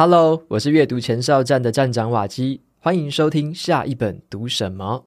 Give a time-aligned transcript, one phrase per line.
[0.00, 5.04] Hello，我是阅读前哨站的站长瓦基，欢迎收听下一本读什么。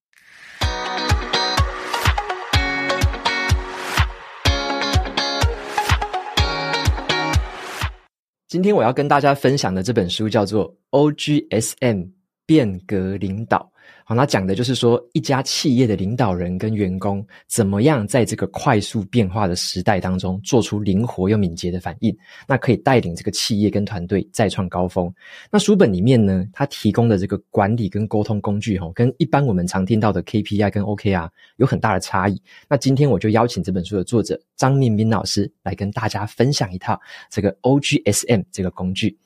[8.49, 10.69] 今天我要跟大家分享的这本书叫做
[11.13, 12.11] 《OGSM
[12.45, 13.71] 变革领导》。
[14.03, 22.13] 好，那讲的就是说，一家企业的领导人跟员工怎么样在这个快速变化的时代当中，做出灵活又敏捷的反应，
[22.47, 25.13] 那可以带领这个企业跟团队再创高峰。
[25.49, 32.41] 那书本里面呢，它提供的这个管理跟沟通工具，哈，跟一般我们常听到的 KPI 跟 OKR 有很大的差异。
[32.67, 36.99] 那今天我就邀请这本书的作者张明斌老师来跟大家分享一套
[37.29, 39.17] 这个 OGSM 这个工具。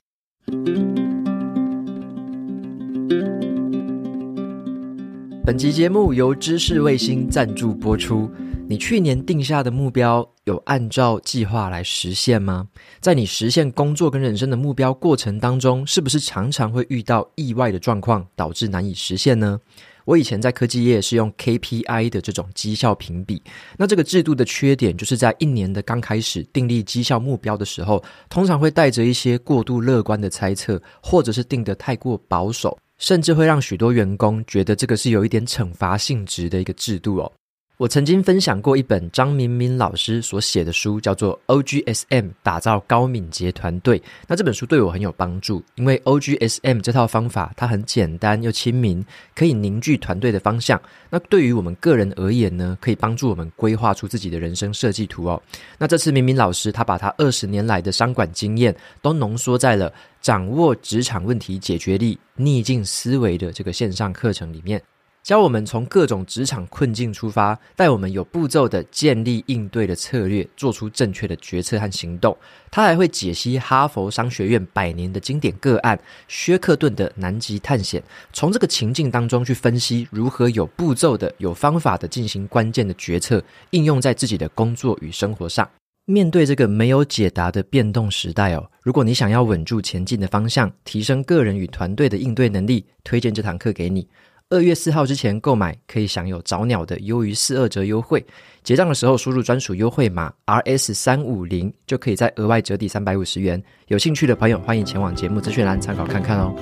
[5.46, 8.28] 本集节目由知识卫星赞助播出。
[8.68, 12.68] 你去年定下的目标有按照计划来实现吗？
[13.00, 19.60] 在你实现工作跟人生的目标过程当中，是不是常常会遇到意外的状况，导致难以实现呢？
[20.06, 23.40] 我以前在科技业是用 KPI 的这种绩效评比，
[23.78, 32.76] 那这个制度的缺点就是在一年的刚开始订立绩效目标的时候，通常会带着一些过度乐观的猜测，或者是定得太过保守。
[33.06, 37.32] 甚至会让许多员工觉得这个是有一点惩罚性质的一个制度哦。
[37.78, 44.00] 我曾经分享过一本张明明老师所写的书，叫做《OGSM 打造高敏捷团队》。
[44.28, 49.04] 那这本书对我很有帮助，因为 OGSM 这套方法它很简单又亲民，
[49.36, 50.82] 可以凝聚团队的方向。
[51.10, 55.42] 那对于我们个人而言呢，可以帮助我们规划出自己的人生设计图哦。
[55.78, 64.82] 那这次明明老师他把他二十年来的商管经验都浓缩在了掌握职场问题解决力、逆境思维的这个线上课程里面。
[65.26, 72.38] 教我们从各种职场困境出发，带我们有步骤的建立应对的策略，做出正确的决策和行动。
[72.70, 85.68] 他还会解析哈佛商学院百年的经典个案，薛克顿的南极探险，从这个情境当中去分析如何有步骤的、有方法的进行关键的决策，应用在自己的工作与生活上。
[86.06, 94.08] 面对这个没有解答的变动时代哦，如果你想要稳住前进的方向，提升个人与团队的应对能力，推荐这堂课给你。
[94.52, 98.24] 二月四号之前购买，可以享有早鸟的优于四二折优惠。
[98.64, 103.62] 结账的时候输入专属优惠码 RS 三五零，就可以再额外折抵三百五十元。
[103.88, 106.54] 有兴趣的朋友，欢迎前往节目资讯栏参考看看哦。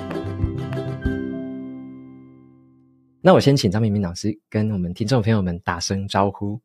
[3.20, 6.58] 那我先请张明明老师跟我们听众朋友们打声招呼。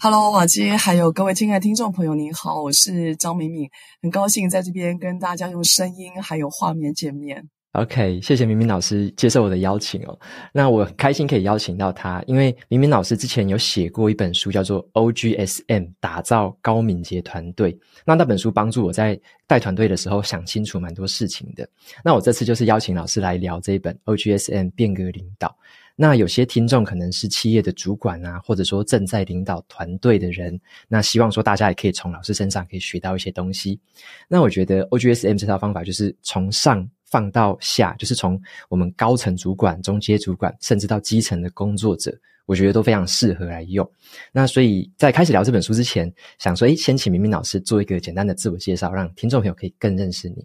[0.00, 3.70] Hello，瓦基，还有各位亲爱的听众朋友，您好，我是张明明，
[4.02, 7.48] 很高兴在这边跟大家用声音还有画面见面。
[7.74, 10.16] OK，谢谢明明老师接受我的邀请哦。
[10.52, 17.72] 那我开心可以邀请到他，因为明明老师之前有写过一本书，叫做《OGSM 打造高敏捷团队》。
[18.04, 21.68] 那那本书帮助我在带团队的时候想清楚蛮多事情的。
[22.04, 25.48] 那我这次就是邀请老师来聊这一本《OGSM 变革领导》。
[25.96, 33.80] 那有些听众可能是企业的主管啊，或者说正在领导团队的人，那希望说大家也可以从老师身上可以学到一些东西。
[34.28, 36.88] 那我觉得 OGSM 这套方法就是从上。
[37.14, 42.12] 放到下，就是从我们高层主管、中阶主管，甚至到基层的工作者，
[42.44, 43.88] 我觉得都非常适合来用。
[44.32, 50.44] 那所以在开始聊这本书之前，想说，诶，先请明明老师做一个简单的自我介绍，让听众朋友可以更认识你。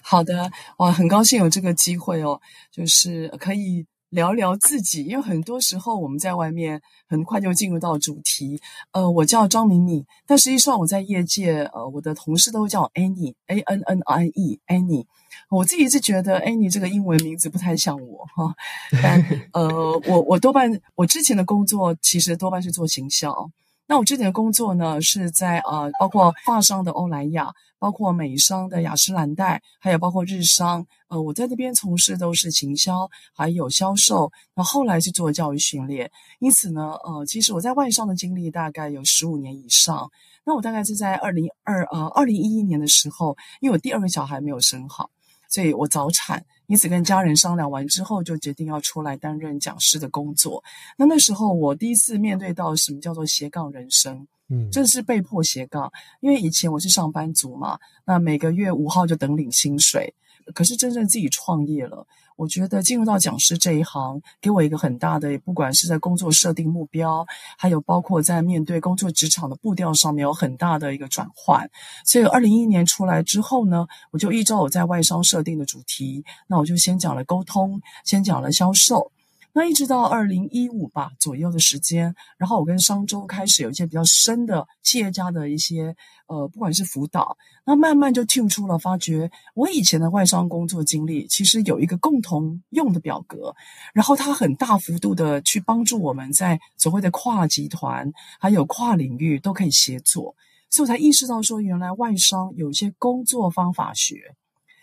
[0.00, 2.40] 好的，哇，很高兴有这个机会哦，
[2.72, 3.84] 就是可以。
[4.10, 8.60] 聊聊自己，因为很多时候我们在外面很快就进入到主题。
[8.92, 15.06] 呃，我叫张明明，但实际上我在业界，呃，我的同事都叫 Annie，A N N I E，Annie。
[15.54, 18.54] 我自己是觉得哎，你这个英文名字不太像我哈，
[19.02, 19.68] 但呃，
[20.08, 23.50] 我我多半我之前的工作其实多半是做行销。
[23.86, 34.32] 那我之前的工作呢，是在呃，包括发商的欧莱雅，包括美商的雅诗兰黛，还有包括日商，呃，我在那边从事都是行销，还有销售。
[34.54, 40.10] 那后，后来去做教育训练，因此呢，呃，其实我在外商的经历大概有十五年以上。
[40.46, 45.10] 那我大概是在二零二呃二零一一年的时候，因为我第二个小孩没有生好，
[45.54, 46.44] 所以我早产。
[46.66, 50.64] 因此，跟家人商量完之后，就决定要出来担任讲师的工作。
[50.96, 55.92] 那那时候，我第一次面对到什么叫做斜杠人生，嗯，这是被迫斜杠。
[56.20, 60.12] 因为以前我是上班族嘛，那每个月五号就等领薪水。
[60.52, 62.06] 可是真正自己创业了，
[62.36, 67.24] 我觉得进入到讲师这一行，给我一个很大的，不管是在工作设定目标，
[67.56, 71.70] 还有包括在面对工作职场的步调上面，有很大的一个转换。
[72.04, 79.10] 所以二零一一年出来之后呢，我就依照我在外商设定的主题，那我就先讲了沟通，先讲了销售。
[79.56, 85.94] 那一直到二零一五吧左右的时间，然后我跟商周开始有一些比较深的企业家的一些
[86.26, 93.54] 呃，不管是辅导，那慢慢就听出了，发觉我以前的外商工作经历其实有一个共同用的表格，
[93.94, 100.34] 然后它很大幅度的去帮助我们在所谓的跨集团还有跨领域都可以协作，
[100.68, 104.34] 所以我才意识到说，原来外商有一些工作方法学，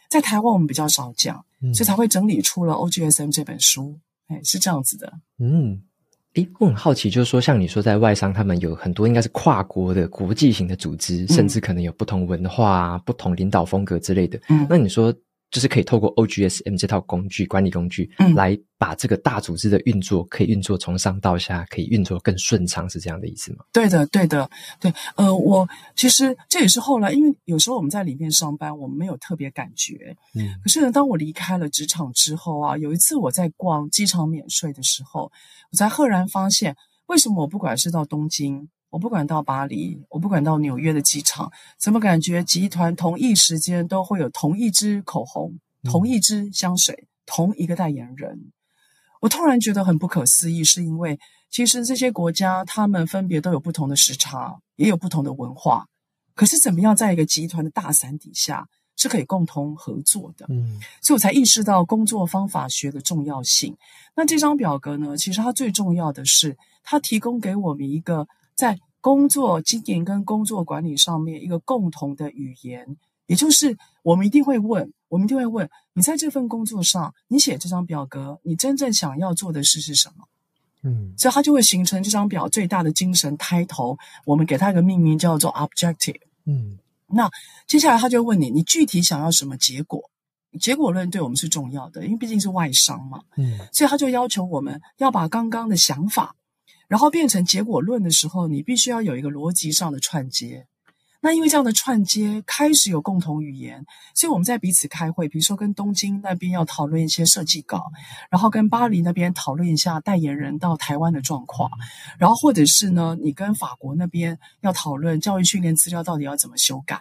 [0.09, 3.99] 在台湾我们比较少讲，所以才会整理出了 OGSM 这本书。
[4.31, 5.11] 哎，是这样子的。
[5.39, 5.81] 嗯，
[6.33, 14.39] 诶，我很好奇，就是说，像你说，在外商，他们有很多应该是跨国的国际型的组织，嗯、甚至可能有不同文化、啊不同领导风格之类的。
[14.49, 15.13] 嗯，那你说？
[15.51, 23.65] 就是可以透过 OGSM 这套工具管理工具，嗯，来把这个大组织的运作可以运作从上到下，可以运作更顺畅，是这样的意思吗？
[23.73, 24.49] 对的，对的，
[24.79, 24.91] 对。
[25.17, 30.47] 呃，我其实这也是后来，因为有时候我们在里面上班，我们没有特别感觉，嗯。
[30.63, 35.31] 可是呢，当我离开了职场之后啊，有一次我在逛机场免税的时候，
[35.71, 36.75] 我才赫然发现，
[37.07, 38.69] 为什么我不管是到东京。
[38.91, 41.49] 我不管到巴黎，我不管到纽约的机场，
[41.79, 48.51] 怎么感觉集团同一时间都会有同一支口红、同一支香水、同一个代言人？
[49.21, 51.17] 我突然觉得很不可思议，是因为
[51.49, 55.85] 其实这些国家他们分别都有不同的时差，也有不同的文化，
[56.35, 58.67] 可是怎么样在一个集团的大伞底下
[58.97, 60.45] 是可以共同合作的？
[60.49, 63.77] 嗯，所以我才意识到工作方法学的重要性。
[64.17, 68.27] 那这张表格呢，其实它最重要的是它提供给我们一个。
[68.55, 80.25] 在工作经营跟工作管理上面，一个共同的语言，也就是我们一定会问，我们一定会问你在这份工作上，你写这张表格，你真正想要做的事是什么？
[80.83, 86.21] 嗯，所以它就会形成这张表最大的精神 title，我们给它一个命名叫做 objective。
[86.45, 86.77] 嗯，
[87.07, 87.29] 那
[87.67, 90.09] 接下来他就问你，你具体想要什么结果？
[90.59, 93.21] 结果论对我们是重要的，因为毕竟是外商嘛。
[93.37, 96.35] 嗯，所以他就要求我们要把刚刚的想法。
[96.91, 100.67] 然后变成结果论的时候，你必须要有一个逻辑上的串接。
[101.21, 107.93] 那因为这样的串接开始有共同语言，所以我们在彼此开会，比如说跟东京那边要讨论一些设计稿，
[108.29, 111.71] 然后跟巴黎那边讨论一下代言人到台湾的状况，
[112.19, 116.99] 然后或者是呢，你跟法国那边要讨论教育训练资料到底要怎么修改。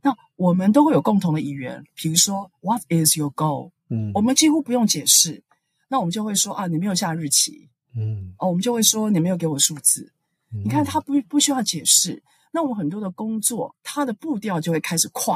[0.00, 3.72] 那我们都会有共同的语言，比如说 What is your goal？
[3.90, 5.42] 嗯，我们几乎不用解释，
[5.88, 7.68] 那我们就会说啊，你没有下日期。
[7.96, 10.12] 嗯，哦，我们就会说你没有给我数字，
[10.52, 15.34] 嗯、你看他不不需要解释，那我们很多的工作，他的步调就会开始快，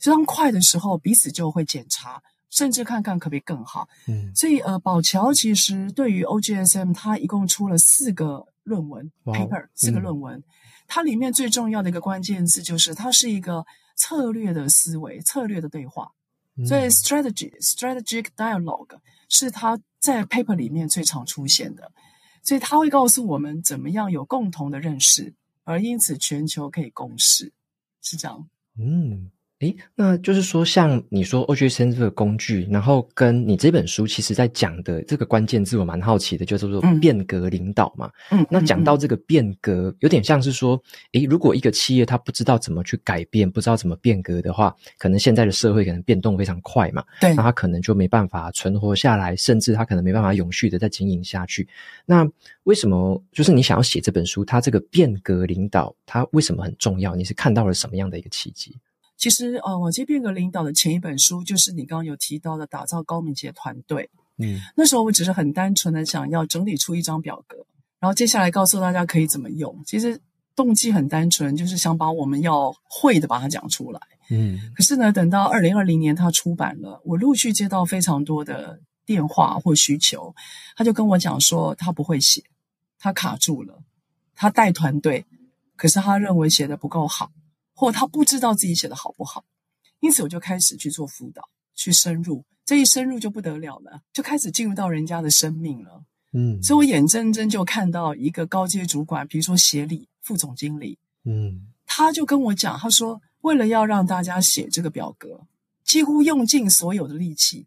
[0.00, 3.88] 所以当快的时候，彼此就会检查，甚至看看可不可以更好。
[4.06, 10.44] 嗯，所以呃，宝桥其实对于 OGSM，它一共出了四个论文 paper，四个论文，嗯、
[10.86, 13.66] 它里面最重要的一个关键字就是它是一个
[13.96, 16.10] 策略的思维，策略的对话，
[16.56, 18.96] 嗯、所以 strategy strategic dialogue
[19.28, 19.78] 是它。
[19.98, 21.92] 在 paper 里面最常出现的，
[22.42, 25.34] 所以它会告诉我们怎么样有共同的认识，
[25.64, 27.52] 而因此全球可以共识，
[28.00, 28.48] 是这样。
[28.78, 29.30] 嗯。
[29.60, 38.08] 诶，那就是说，像你说 OGSM 这个工具，然后跟你这本书其实在讲的这个关键字，我蛮好奇的，就是说变革领导嘛。
[38.30, 47.02] 嗯，那讲到这个变革，有点像是说，诶，如果一个企业它不知道怎么去改变，不知道怎么变革的话，可能现在的社会可能变动非常快嘛。
[47.20, 51.66] 对，那它可能就没办法存活下来，甚至它可能没办法永续的再经营下去。
[52.06, 52.24] 那
[52.62, 57.16] 为什么就是你想要写这本书，它这个变革领导，它为什么很重要？
[57.16, 58.72] 你是看到了什么样的一个契机？
[59.18, 64.08] 其实，呃，往前变革领导的前一本书就是你刚刚有提到的打造高敏捷团队。
[64.38, 67.56] 嗯，那时候我只是很单纯的想要整理出一张表格，
[67.98, 69.82] 然后接下来告诉大家可以怎么用。
[69.84, 70.20] 其实
[70.54, 74.00] 动机很单纯，就是想把我们要会的把它讲出来。
[74.30, 80.32] 嗯，可是呢，等到二零二零年它出版了，我陆续接到非常多的电话或需求，
[80.76, 82.44] 他就跟我讲说他不会写，
[83.00, 83.82] 他卡住了，
[84.36, 85.26] 他带团队，
[85.74, 87.32] 可是他认为写的不够好。
[87.78, 89.44] 或他不知道自己写的好不好，
[90.00, 92.44] 因此我就开始去做辅导，去深入。
[92.64, 96.02] 这一深入就不得了了，就开始进入到人家的生命了。
[96.32, 105.46] 嗯，所以我眼睁睁就看到一个高阶主管，比如说协理副总经理，嗯，他就跟我讲，他说为了要让大家写这个表格，
[105.84, 107.64] 几乎用尽所有的力气。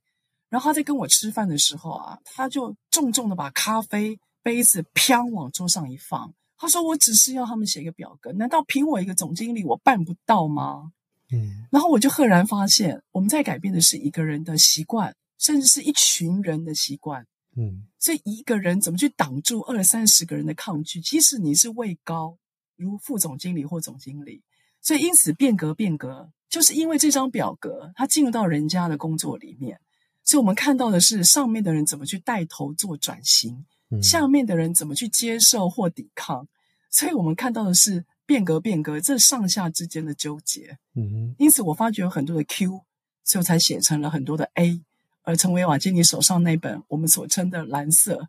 [0.50, 6.34] 然后他在跟我吃饭的时候啊，他就重重的把咖啡杯子 砰往桌上一放。
[6.62, 10.92] 他说：“我只是要他们写一个表格，难道凭我一个总经理我办不到吗？”
[11.34, 17.26] 嗯，然后我就赫然发现，我们在改变的是一个人的习惯，甚至是一群人的习惯。
[17.58, 21.02] 嗯，所以一个人怎么去挡住二三十个人的抗拒？
[21.02, 22.38] 即使你是位高
[22.76, 24.44] 如副总经理或总经理，
[24.82, 29.80] 所以因此变革变革，就是因为这张表格它进入到人家的工作里面。
[30.24, 33.66] 所以我们看到的是上面的人怎么去带头做转型，嗯、
[34.00, 36.48] 下面的人怎么去接受或抵抗。
[36.92, 40.78] 所以我们看到的是变革，变革这上下之间的纠结。
[40.96, 42.70] 嗯哼，因此我发觉有很多的 Q，
[43.24, 44.82] 所以我才写成了很多的 A，
[45.24, 48.28] 而成为瓦基尼手上那本我们所称的蓝色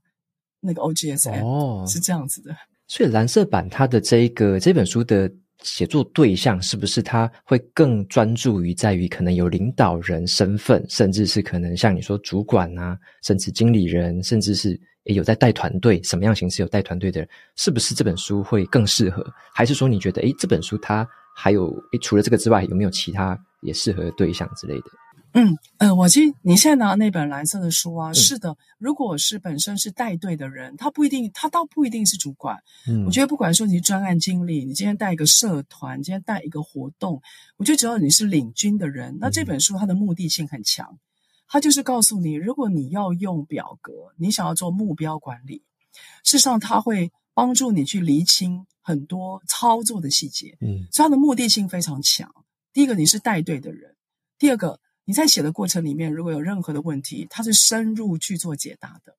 [0.60, 2.56] 那个 OGSM 哦，是这样子的。
[2.86, 5.28] 所以蓝色版它的这一个这本书的
[5.62, 19.24] 写作对象，是不是他会更专注于在于可能有领导人身份，甚至是可能像你说主管啊，甚至经理人，甚至是也有在带团队，什么样形式有带团队的人，是不是这本书会更适合？
[19.54, 24.84] 还是说你觉得，诶，这本书它还有诶，除了这个之外，有没有其他也适合的对象之类的？
[25.34, 32.62] 嗯呃，我记得你现在拿那本蓝色的书啊，嗯、是的，如果是本身是带队的人，他不一定，他倒不一定是主管。
[32.86, 37.22] 嗯，我觉得不管说你是专案经理，你今天带一个社团，今天带一个活动，
[37.56, 40.98] 我觉得只要你是领军的人，那这本书它的目的性很强，
[41.52, 45.62] 它就是告诉你，如果你要用表格，你想要做目标管理，
[46.24, 50.56] 事实上它会帮助你去厘清很多操作的细节。
[50.62, 52.34] 嗯，所以它的目的性非常强。
[52.72, 53.92] 第一个，你是带队的人；
[54.38, 54.80] 第二个。
[55.04, 59.16] 你在写的过程里面，如果有任何的问题，它是深入去做解答的。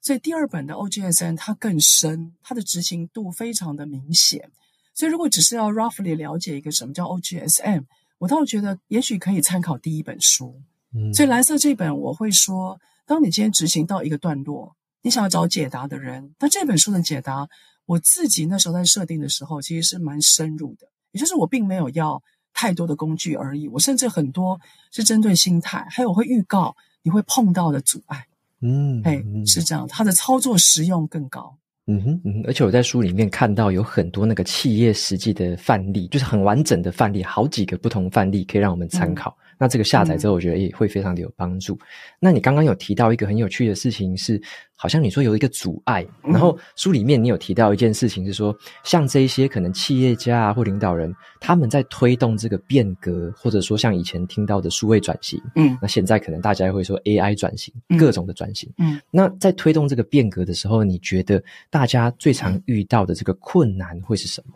[0.00, 4.52] 所以第二本的 OGSM 它更深，它的执行度非常的明显。
[4.94, 7.86] 所以如果只是要 roughly 了解一个什么叫 OGSM，
[8.18, 10.62] 我倒觉得也许可以参考第一本书。
[10.94, 17.48] 嗯，所以蓝色这本我会说，当你今天执行到一个段落，你想要找解答的人，那这本书的解答，
[17.86, 22.22] 我自己那时候在设定的时候，其实是蛮深入的，也就是我并没有要。
[22.52, 28.26] 太多的工具而已，我甚至很多是针对心态，还有会预告你会碰到的阻碍。
[28.60, 31.56] 嗯，哎，是这样，它的操作实用更高。
[31.86, 39.30] 嗯哼，嗯哼，而且我在书里面看到有很多那个企业实际的范例，就是很完整的范例，好几个不同范例可以让我们参考。
[39.40, 41.74] 嗯那这个下载之后，我觉得也会非常的有帮助。
[41.74, 41.78] 嗯、
[42.18, 44.40] 那你刚刚有提到一个很有趣的事情是，
[44.74, 64.54] 好像你说有一个阻碍，嗯、然后书里面你有提到一件事情是说，像这一些可能企业家啊或领导人，他们在推动这个变革，或者说像以前听到的数位转型，嗯，那现在可能大家会说 AI 转型，各种的转型，嗯，那在推动这个变革的时候，你觉得大家最常遇到的这个困难会是什么？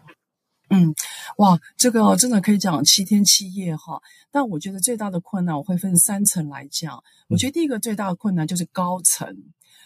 [0.75, 0.95] 嗯，
[1.39, 4.01] 哇，这个真的可以讲七天七夜哈。
[4.31, 7.03] 但我觉得最大的困难，我会分三层来讲。
[7.29, 9.37] 我觉得第一个最大的困难就是高层，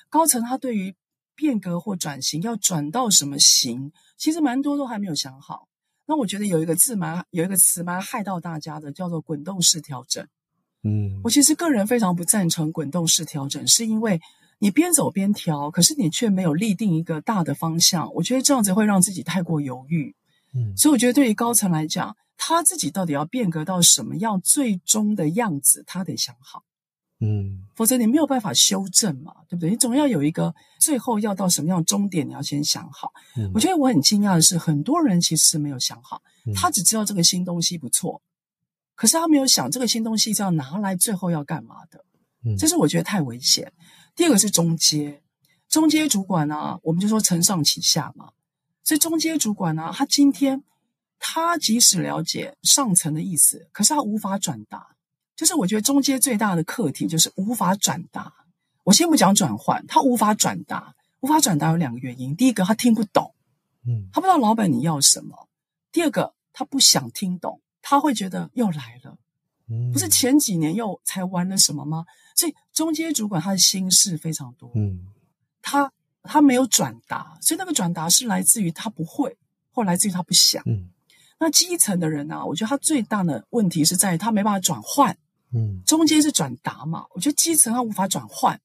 [0.09, 0.95] 高层他对于
[1.35, 5.69] 变革或转型要转到什么型，其实蛮多都还没有想好。
[6.07, 10.27] 那我觉得有一个字蛮有一个词蛮害到大家的，叫做滚动式调整。
[10.83, 14.21] 嗯，我其实个人非常不赞成滚动式调整，是因为
[14.59, 18.13] 你边走边调，可是你却没有立定一个大的方向。
[18.15, 20.17] 我觉得这样子会让自己太过犹豫。
[20.59, 26.65] 嗯，所以我觉得对于高层来讲，他自己到底要变革到什么样最终的样子，他得想好。
[27.21, 29.71] 嗯，否则你没有办法修正嘛，对不对？
[29.71, 33.13] 你总要有一个最后要到什么样的终点，你要先想好。
[33.37, 36.23] 嗯，我觉得我很惊讶的是，很多人其实没有想好，
[36.55, 38.23] 他只知道这个新东西不错，
[38.95, 42.05] 可是他没有想这个新东西是要拿来最后要干嘛的。
[42.45, 43.73] 嗯，这是我觉得太危险。
[44.15, 45.21] 第二个是中阶，
[45.69, 48.31] 中阶主管呢，我们就说承上启下嘛。
[48.89, 50.65] 这中间主管呢，他今天
[51.19, 54.97] 他即使了解上层的意思，可是他无法转达。
[55.37, 58.33] 就是我觉得中间最大的课题就是无法转达。
[58.85, 63.35] 我先不讲转换，他无法转达，无法转达有两个原因：第一个，他听不懂，
[63.87, 65.37] 嗯，他不知道老板你要什么；
[65.93, 69.19] 第二个，他不想听懂，他会觉得又来了，
[69.69, 72.07] 嗯，不是前几年又才玩了什么吗？
[72.35, 75.09] 所以中间主管他的心事非常多，嗯，
[75.61, 75.93] 他。
[76.31, 79.37] 他没有转达，所以那个转达是来自于他不会，
[79.73, 80.63] 或来自于他不想。
[80.67, 80.91] 嗯，
[81.41, 82.45] 那基层的人呢、啊？
[82.45, 85.17] 我觉得他最大的问题是在于他没办法转换。
[85.53, 87.07] 嗯，中间是转达嘛？
[87.15, 88.61] 我觉得基层他无法转换，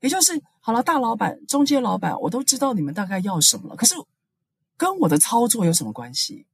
[0.00, 3.94] 也就是好了，大老板、中间老板，我都知道你们大概要什么了，可是
[4.76, 6.46] 跟我的操作有什么关系？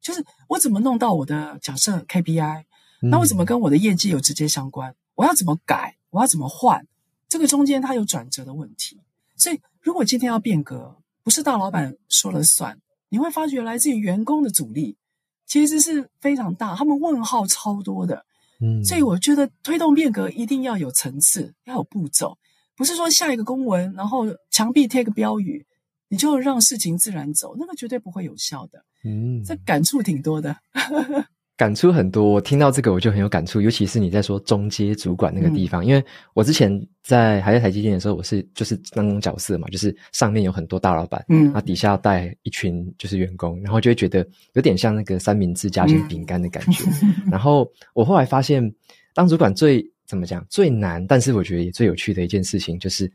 [0.00, 2.64] 就是我怎么弄到我的假设 KPI？
[3.02, 4.92] 那我怎么跟我的业绩有直接相关？
[5.14, 5.96] 我要怎么改？
[6.10, 6.84] 我要怎么换？
[7.28, 9.00] 这个中间它有转折的问题。
[9.36, 14.96] 所以，如果今天要变革，不是大老板说了算，你会发觉来自于员工的阻力
[15.46, 18.24] 其实是非常大，他们问号超多的。
[18.60, 22.36] 嗯，所以我觉得推动变革一定要有层次，要有步骤，
[22.76, 25.64] 不是说下一个公文，然后墙壁贴个标语，
[26.08, 28.84] 你就让事情自然走，那个绝对不会有效的。
[29.04, 30.56] 嗯，这感触挺多的。
[31.58, 36.70] 感触很多，我听到这个我就很有感触，尤其是你在说中阶主管那个地方，嗯、因为我之前
[37.02, 46.84] 在还在台积电的时候，我是就是那种角色嘛，就是上面有很多大老板，嗯，那底下要带一群就是员工，然后就会觉得有点像那个三明治夹心饼干的感觉。
[47.02, 48.72] 嗯、 然后我后来发现，
[49.12, 53.10] 当主管最怎么讲最难，但是我觉得也最有趣的一件事情，就是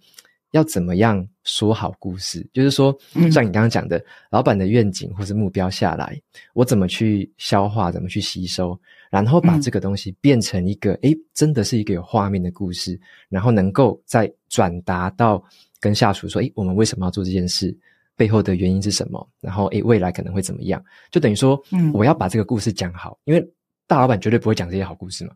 [0.53, 2.43] 要怎么样说好故事。
[2.53, 2.97] 就是说，
[3.31, 6.19] 像你刚刚讲的，嗯、老板的愿景或是目标下来，
[6.53, 8.79] 我怎么去消化，怎么去吸收，
[9.11, 15.43] 然后把这个东西变成一个，诶、嗯、真的是一个有画面的故事，然后能够再转达到
[15.79, 17.77] 跟下属说，诶我们为什么要做这件事？
[18.15, 19.27] 背后的原因是什么？
[19.41, 20.79] 然后，诶未来可能会怎么样？
[21.09, 23.43] 就等于说，嗯，我要把这个故事讲好，因为
[23.87, 25.33] 大老板绝对不会讲这些好故事嘛。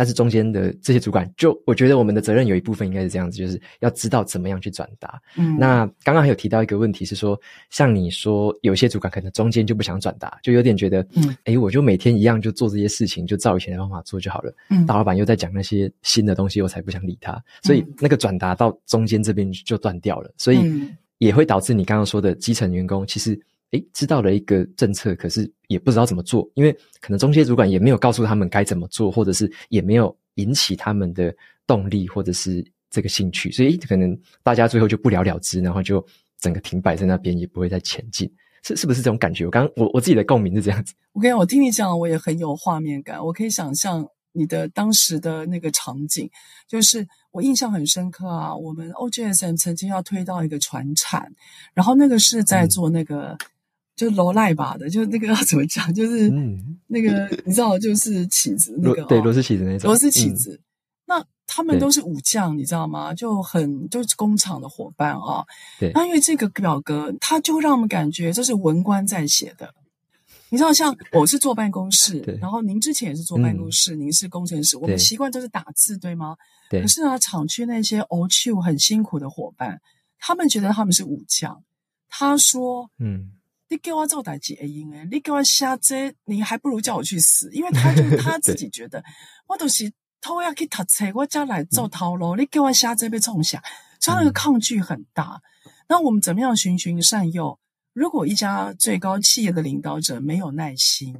[0.00, 5.20] 但是中间的这些主管，就我觉得我们的责任有一部分应该是这样子，就是要知道怎么样去转达。
[5.36, 7.38] 嗯，那刚刚还有提到一个问题是说，
[7.68, 14.50] 像你说有些主管可能中间就不想转达，就有点觉得，嗯，诶，我就每天一样就做这些事情，就照以前的方法做就好了。
[14.70, 17.38] 嗯，大老板又在讲那些新的东西，我才不想理他。
[17.62, 20.64] 所以那个转达到中间这边就断掉了，所以
[21.18, 23.38] 也会导致你刚刚说的基层员工其实。
[23.72, 31.32] 诶，知道了一个政策，可是也不知道怎么做，因为可能中介主管也没有告诉他们该怎么做，或者是也没有引起他们的
[31.68, 36.04] 动力，或者是这个兴趣，所以可能大家最后就不了了之，然后就
[36.40, 38.28] 整个停摆在那边，也不会再前进，
[38.64, 39.44] 是是不是这种感觉？
[39.44, 40.92] 我刚我我自己的共鸣是这样子。
[41.12, 46.28] 我跟你讲，我听你讲，我也很有画面感，我可以想象你的当时的那个场景，
[46.66, 48.52] 就是我印象很深刻啊。
[48.52, 51.32] 我们 OGSM 曾经要推到一个船产，
[51.72, 53.38] 然后那个是在做那个。
[54.08, 55.92] 嗯就罗赖吧的，就那个要怎么讲？
[55.92, 56.30] 就是
[56.86, 60.54] 那个、嗯、你知道，就是起子那个，对，螺丝起子那种，螺丝起子。
[60.54, 60.64] 嗯、
[61.04, 63.12] 那他们都是武将，你知道吗？
[63.12, 65.44] 就很就是工厂的伙伴啊。
[65.78, 65.90] 对。
[65.92, 69.74] 那因为这个表格，他就让我们感觉这是文官在写的。
[70.48, 76.36] 你知道，像我是坐办公室， 然后您之前也是坐办公室，嗯、您是工程师，我们习惯都是打字，对吗？
[76.70, 76.80] 对。
[76.80, 79.78] 可是呢，厂区那些欧区很辛苦的伙伴，
[80.18, 81.62] 他们觉得他们是武将。
[82.08, 83.32] 他说，嗯。
[83.70, 89.02] 你给我做代志会用诶，你给我写这，你还不如叫我去死，因为他就 他自己觉得，
[89.46, 93.62] 我都是偷要去读册，我将来做头路，嗯、你给我写这被冲下，
[94.00, 95.40] 所以那个抗拒很大。
[95.64, 97.58] 嗯、那我们怎么样循循善诱？
[97.92, 101.16] 如果一家最高企业的领导者没有耐心，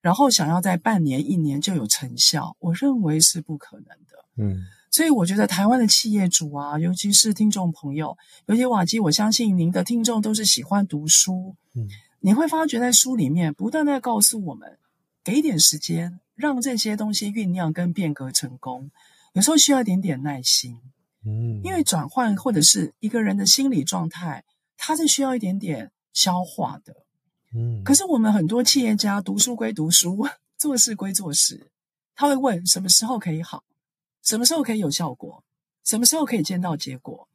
[0.00, 4.24] 然后想要在半年、一年就有成效，我认为是不可能的。
[4.38, 4.64] 嗯。
[4.96, 8.16] 所以我觉得台湾的企业主啊，尤其是听众朋友，
[8.46, 11.54] 尤其瓦基，我相信您的听众都是喜欢读书。
[11.74, 11.86] 嗯，
[12.20, 14.78] 你会发觉在书里面不断的告诉我们，
[15.22, 18.90] 给一点时间，让这些东西酝酿跟变革成功，
[19.34, 20.80] 有时候需要一点点耐心。
[21.26, 24.44] 嗯，因为转换或者是一个人的心理状态，
[24.78, 26.96] 它是需要一点点消化的。
[27.54, 31.70] 嗯，可是我们很多企业家读书归读书， 做事归做事，
[32.14, 33.62] 他会问什么时候可以好？
[34.26, 35.42] 什么时候可以有效果？
[35.84, 37.28] 什么时候可以见到结果？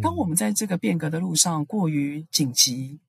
[0.00, 3.00] 当我们在这个变革的路上过于紧急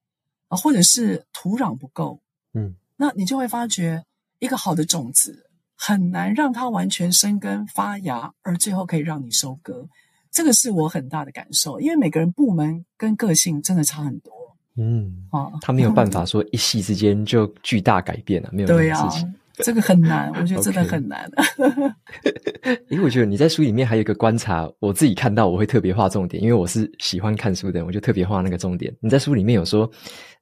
[0.48, 2.22] 啊，或者是土壤不够，
[2.54, 4.04] 嗯，那你就会发觉
[4.40, 9.88] 一个好的种子很难让它完全生根发芽，而最后可以让你收割。
[10.32, 14.32] 这个是我很大的感受，因为每个人部门跟个性真的差很多，
[14.76, 19.36] 嗯啊，他没有办法说一夕之间就巨大改变了，没有这种事情。
[19.64, 21.30] 这个很难， 我觉得真的很难。
[22.90, 28.94] 因为我觉得你在书里面还有一个观察，我自己看到我会特别画重点，因为我是喜欢看书的人，我就特别画那个重点。
[29.02, 29.90] 你在书里面有说，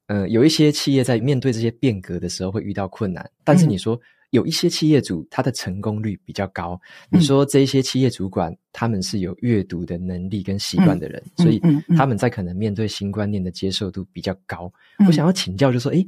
[0.07, 3.99] 呃，有一些企业在面对这些变革的时候会遇到困难，但是你说
[4.29, 6.79] 有一些企业主他的成功率比较高。
[7.09, 11.59] 你说这一些企业主管他们是有阅读的能力跟习惯的人，所以
[11.95, 14.71] 他们在可能面对新观念的接受度比较高。
[15.07, 16.05] 我想要请教，就说，诶，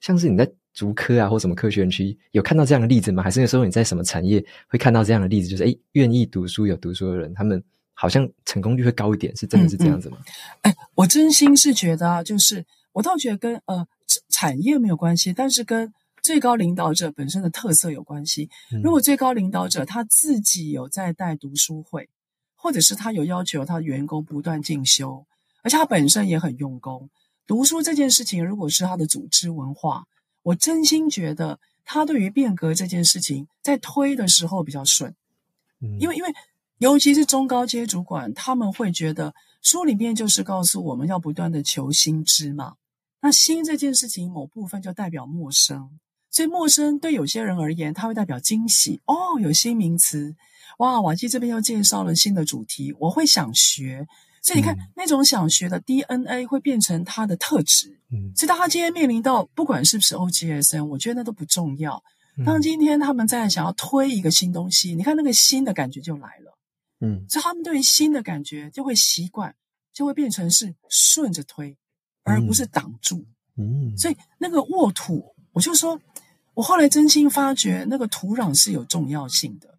[0.00, 0.46] 像是你在。
[0.72, 3.22] 竹科啊，或什么科学园区，有看到这样的例子吗？
[3.22, 5.48] 还是那时候你在什么产业会看到这样的例子？
[5.48, 10.18] 就是诶，愿意读书、有读书的人，他们好像成功率会高一点，是真的是这样子吗？
[10.62, 13.86] 哎、嗯嗯，我真心是觉得啊，就是我倒觉得跟呃
[14.28, 18.48] 产业没有关系，但是跟最高领导者本身的特色有关系。
[18.82, 22.08] 如果最高领导者他自己有在带读书会，
[22.54, 25.26] 或者是他有要求他的员工不断进修，
[25.62, 27.10] 而且他本身也很用功，
[27.46, 30.04] 读书这件事情，如果是他的组织文化。
[30.42, 35.14] 我真心觉得他对于变革这件事情在推的时候比较顺，
[35.80, 36.32] 嗯，因为因为
[36.78, 42.74] 尤其是中高阶主管，他们会觉得书里面就是告诉我们要不断的求新知嘛。
[43.20, 45.90] 那新这件事情某部分就代表陌生，
[46.30, 50.34] 所以陌生对有些人而言，它会代表惊喜哦，有新名词
[50.78, 54.08] 哇，瓦基这边又介绍了新的主题，我会想学。
[54.42, 58.00] 所以你看，嗯、那种想学的 DNA 会变成他的特质。
[58.10, 62.02] 嗯，所以当他今天面临到不管是不是 OGSN，我觉得那都不重要。
[62.46, 66.58] 当今天他们在想要推一个新东西，你看那个新的感觉就来了。
[67.00, 69.54] 嗯，所以他们对于新的感觉就会习惯，
[69.92, 71.76] 就会变成是顺着推，
[72.24, 73.26] 而不是挡住。
[73.56, 76.00] 嗯，所以那个沃土，我就说，
[76.54, 79.78] 我后来真心发觉那个土壤是有重要性的。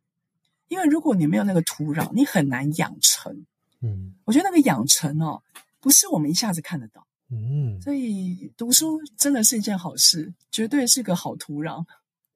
[0.67, 3.45] 因为如果你没有那个土壤，你很难养成。
[3.81, 5.41] 嗯，我觉得那个养成哦，
[5.79, 7.05] 不是我们一下子看得到。
[7.31, 11.83] 嗯，所以读书真的是一件好事，绝对是个好土壤。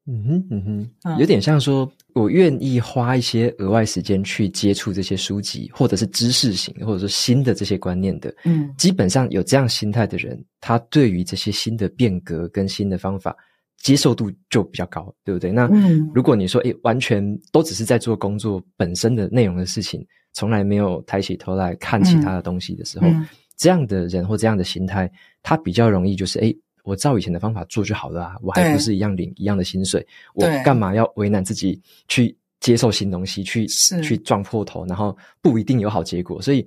[0.08, 0.64] 嗯哼嗯
[1.04, 8.32] 哼，有点像说，我愿意花一些额外时间去接触这些书籍，或者是知识型，或者说新的这些观念的。
[8.44, 13.36] 嗯，基本上有这样心态的人，他对于这些新的变革跟新的方法
[13.82, 15.52] 接受度就比较高，对不对？
[15.52, 15.68] 那
[16.14, 26.56] 如果你说，诶，完全都只是在做工作本身的内容的事情，从来没有抬起头来看其他的东西的时候，嗯，这样的人或这样的心态，他比较容易就是，诶。
[26.84, 28.36] 我照以前的方法做就好了啊！
[28.44, 33.66] 我还不是一样领一样的薪水，我干嘛要为难自己去接受新东西，去
[34.04, 36.40] 去撞破头，然后不一定有好结果。
[36.40, 36.64] 所以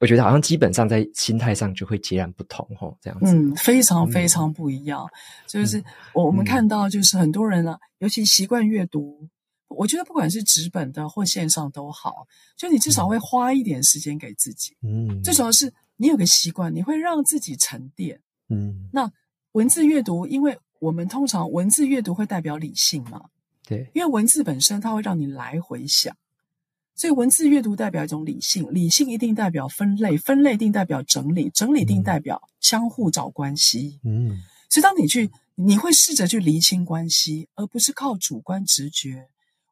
[0.00, 3.36] 我觉得好像基本上在心态上就会截然不同哦，这样子。
[3.36, 5.04] 嗯，非常非常不一样。
[5.04, 5.10] 嗯、
[5.46, 9.28] 就是我我们看到，就是很多人呢、啊，嗯、尤其习惯阅读，
[9.68, 12.26] 我觉得不管是纸本的或线上都好，
[12.56, 14.76] 就你至少会花一点时间给自己。
[14.82, 18.20] 嗯，最主要是你有个习惯，你会让自己沉淀。
[18.48, 19.10] 嗯，那。
[19.52, 23.22] 文字阅读，因为我们通常文字阅读会代表理性嘛，
[23.66, 26.14] 对，因为文字本身它会让你来回想，
[26.94, 33.98] 所以文字阅读代表一种理性，理性一定代表分类，分类一定代表整理，整理一定代表相互找关系。
[34.04, 39.28] 嗯，所以当你去，你会试着去厘清关系，而不是靠主观直觉。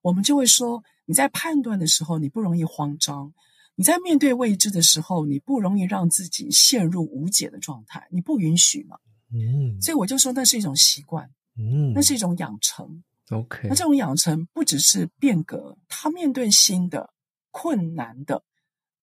[0.06, 3.32] 我们就会说，你在判断的时候，你不容易慌张；
[3.74, 8.98] 你在面对未知的时候，你不容易让自己陷入无解的状态，你不允许嘛。
[9.34, 13.02] 嗯，所以我就说那是一种习惯，嗯，那是一种养成。
[13.30, 17.10] OK，那这种养成不只是变革，他面对新的、
[17.50, 18.44] 困难的、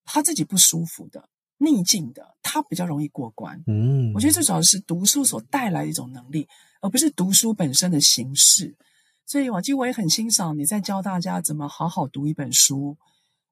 [0.06, 3.62] 他自己不舒服的、逆境的，他比较容易过关。
[3.66, 6.48] 嗯，我觉得这主要是读书所带来的一种能力，
[6.80, 8.74] 而不是读书本身的形式。
[9.26, 12.96] 所以，我其实我也很欣赏你在教大家怎么好好读一本书，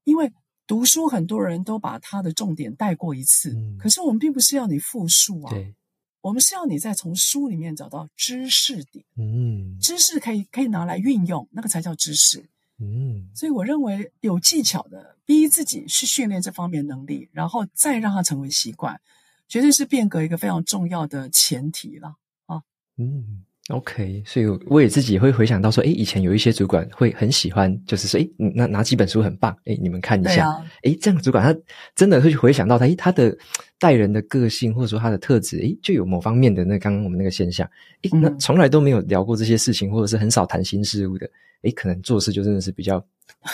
[0.05, 0.33] 因为
[0.67, 5.51] 读书很多人都把它的重点带过一次，嗯，可是我们并不是要你复述啊。
[5.51, 5.75] 对。
[6.21, 19.01] 我们是要你再从书里面找到知识点，嗯，知识可以可以拿来运用，那个才叫知识，嗯，所以我认为有技巧的逼自己去训练这方面能力，然后再让它成为习惯，
[19.49, 22.15] 绝对是变革一个非常重要的前提了
[22.47, 22.63] 啊，
[22.99, 23.45] 嗯。
[23.69, 30.49] OK，所以我也自己会回想到说，诶，以前有一些主管会很喜欢，就是说，诶，那哪几本书很棒，诶，你们看一下，
[30.83, 31.61] 诶、啊，这样主管他
[31.95, 33.37] 真的会去回想到他，诶，他的
[33.79, 37.65] 待人的个性或者说他的特质，诶，就有某方面的那刚刚我们那个现象，
[38.03, 41.31] 诶，那从来都没有聊过这些事情，或者是很少谈新事物的，
[41.63, 43.05] 诶，可能做事就真的是比较。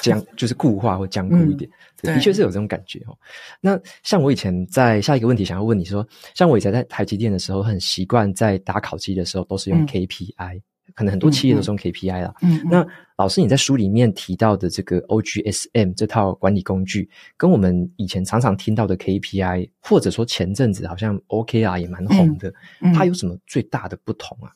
[0.03, 3.17] 僵 就是固化或僵固一点，嗯、对，的确是有这种感觉哦。
[3.61, 10.63] 那像我以前在下一个问题想要问你说，像我以前在台积电的时候，很习惯在打考绩的时候都是用 KPI，、嗯、
[10.95, 12.35] 可能很多企业都是用 KPI 啦。
[12.43, 22.49] 嗯，嗯那老师你在书里面提到的这个 OGSM 这套管理工具，跟我们以前常常听到的 KPI，或者说前阵子好像 OKR 也蛮红的，
[22.81, 24.51] 嗯嗯、它有什么最大的不同啊？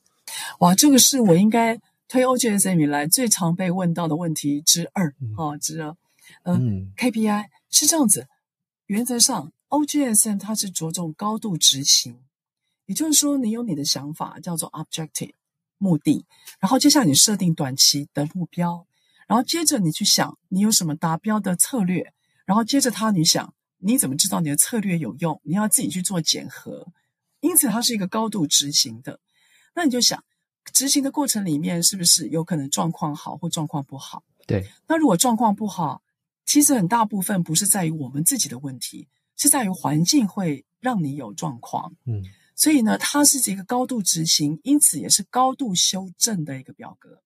[0.61, 1.79] 哇，这个是我应该。
[2.13, 5.97] 推 OGSM 以来最常被问到的问题之二，嗯、哦，之二，
[6.43, 8.29] 呃、嗯，KPI 是这样子，
[8.85, 12.21] 原则上 OGSM 它是着重高度执行，
[12.85, 15.33] 也就是说，你有你的想法叫做 objective
[15.79, 16.27] 目的，
[16.61, 18.87] 然后接下来你设定短期的目标，
[19.27, 22.13] 然后接着你去想你有什么达标的策略，
[22.45, 26.89] 然后接着他你想你怎么知道你的策略有用，你要自己去做检核，
[27.41, 29.19] 因此它是一个高度执行的，
[29.75, 30.23] 那你就想。
[30.73, 34.23] 执行的过程里面，是不是有可能状况好或状况不好？
[34.47, 34.71] 对。
[34.87, 36.03] 那如果状况不好，
[36.45, 41.95] 其实很大部分不是在于我们自己的问题，是在于环境会让你有状况。
[42.05, 42.23] 嗯。
[42.55, 47.23] 所以呢，它是一个高度执行，因此也是高度修正的一个表格。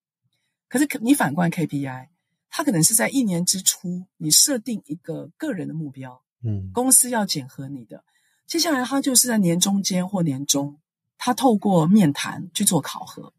[0.69, 2.07] 可是你反观 KPI，
[2.49, 8.03] 它可能是在一年之初，你设定一个个人的目标，嗯，公司要检核你的，
[8.47, 10.79] 接下来它就是在年中间或年终。
[11.17, 13.33] 他透过面谈去做考核，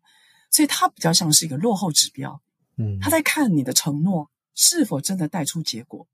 [0.51, 2.41] 所以他比较像是一个落后指标。
[2.77, 6.07] 嗯，他在看你的承诺是否真的带出结果，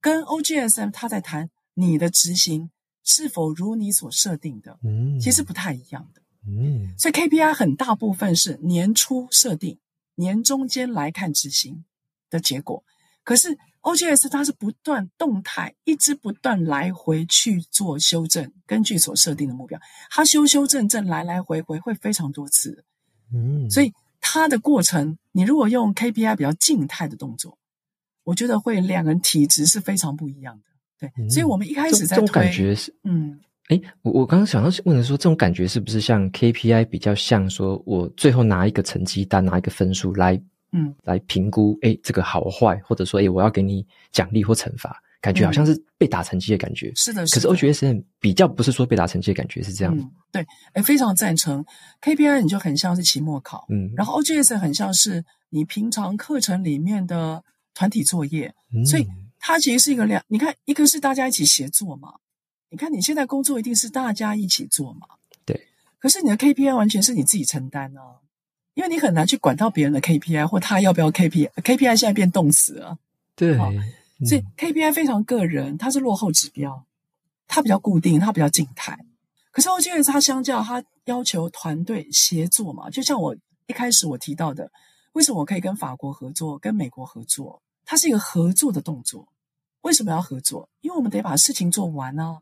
[0.00, 2.70] 跟 OGSM 他在谈你的执行
[3.02, 4.78] 是否如你所设定的。
[4.82, 6.22] 嗯，其实不太一样的。
[6.46, 9.78] 嗯，所以 KPI 很大部分是年初设定，
[10.16, 11.84] 年中间来看执行
[12.30, 12.84] 的结果。
[13.22, 19.78] 可是 OGS 它是不断动态，一直不断来回去做修正，根据所设定的目标，
[20.10, 22.82] 它修修正正来来回回会非常多次，
[23.30, 23.92] 嗯，所以
[24.22, 27.58] 它的过程，你如果用 KPI 比较静态的动作，
[28.24, 30.64] 我觉得会两个人体质是非常不一样的，
[30.98, 40.42] 对，嗯、所以我们一开始在推，这种感觉是，嗯，诶，我我刚刚想要问的说，这种感觉是不是像 KPI 比较像说我最后拿一个成绩单，拿一个分数来。
[40.76, 46.92] 嗯，来评估，哎，这个好坏，或者说，哎，我要给你奖励或惩罚，感觉好像是被打成绩的感觉。
[46.96, 47.48] 是的，是的。
[47.48, 49.96] 可是 OGSM 比较不是说被打成绩的感觉，是这样。
[49.96, 51.64] 嗯，对，哎，非常赞成。
[52.02, 59.06] KPI 你就很像是期末考，嗯，然后 OGSM 很像是你平常课程里面的团体作业，嗯，所以
[59.38, 62.14] 它其实是一个两，你看，一个是大家一起协作嘛，
[62.70, 65.06] 你看你现在工作一定是大家一起做嘛，
[65.46, 65.68] 对。
[66.00, 68.18] 可是你的 KPI 完全是你自己承担啊。
[68.74, 72.98] 因为你很难去管到别人的 KPI，或他要不要 KPI，KPI 现在变动词了。
[73.36, 76.84] 对，所以 KPI 非常个人，它是落后指标，
[77.46, 78.98] 它比较固定，它比较静态。
[79.52, 84.70] 可是 OGS 它相较，它要求团队协作嘛，就像我一开始我提到的，
[85.12, 87.62] 为什么我可以跟法国合作，跟美国合作？
[87.84, 89.28] 它是一个合作的动作。
[89.82, 90.68] 为什么要合作？
[90.80, 92.38] 因为我们得把事情做完啊。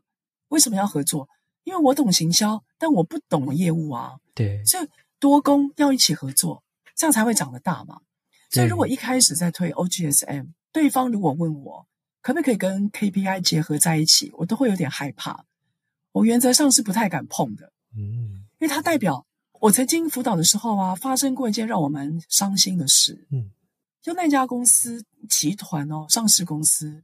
[0.47, 1.29] 为什么要合作？
[1.63, 4.15] 因为我懂行销，但我不懂业务啊。
[4.33, 4.87] 对，所以。
[5.23, 6.65] 多工要一起合作，
[6.97, 8.01] 这样才会长得大嘛。
[8.49, 11.87] 所以如果一开始在推 OGSM，对方如果问我
[12.21, 15.45] 可不可以跟 KPI 结合在一起，我都会有点害怕。
[16.11, 19.25] 我原则上是不太敢碰的，嗯，因为它代表
[19.61, 23.25] 我曾经辅导的时候啊，发生过一件让我蛮伤心的事。
[23.31, 23.49] 嗯，
[24.01, 27.01] 就那家公司集团哦，上市公司，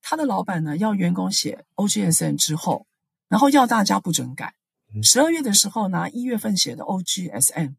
[0.00, 2.86] 他的老板呢要员工写 OGSM 之后，
[3.28, 4.54] 然后要大家不准改。
[5.02, 7.74] 十二月的时候拿一月份写的 OGSM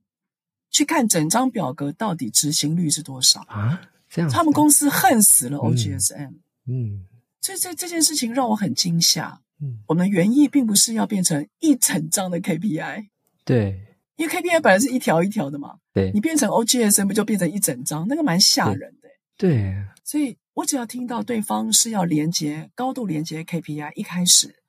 [0.69, 3.81] 去看整张表格到底执行率是多少啊？
[4.09, 6.29] 这样，他们公司恨死了 OGSM。
[6.67, 7.05] 嗯，嗯，
[7.41, 9.41] 所以这这件事情让我很惊吓。
[9.61, 13.07] 嗯，我们原意并不是要变成一整张的 KPI。
[13.43, 15.79] 对，因为 KPI 本来是一条一条的嘛。
[15.91, 18.07] 对，你变成 OGSM 不就变成一整张？
[18.07, 19.09] 那个蛮吓人的。
[19.35, 24.61] 对，对，所以我只要听到对方是要连接高度连接 KPI，一开始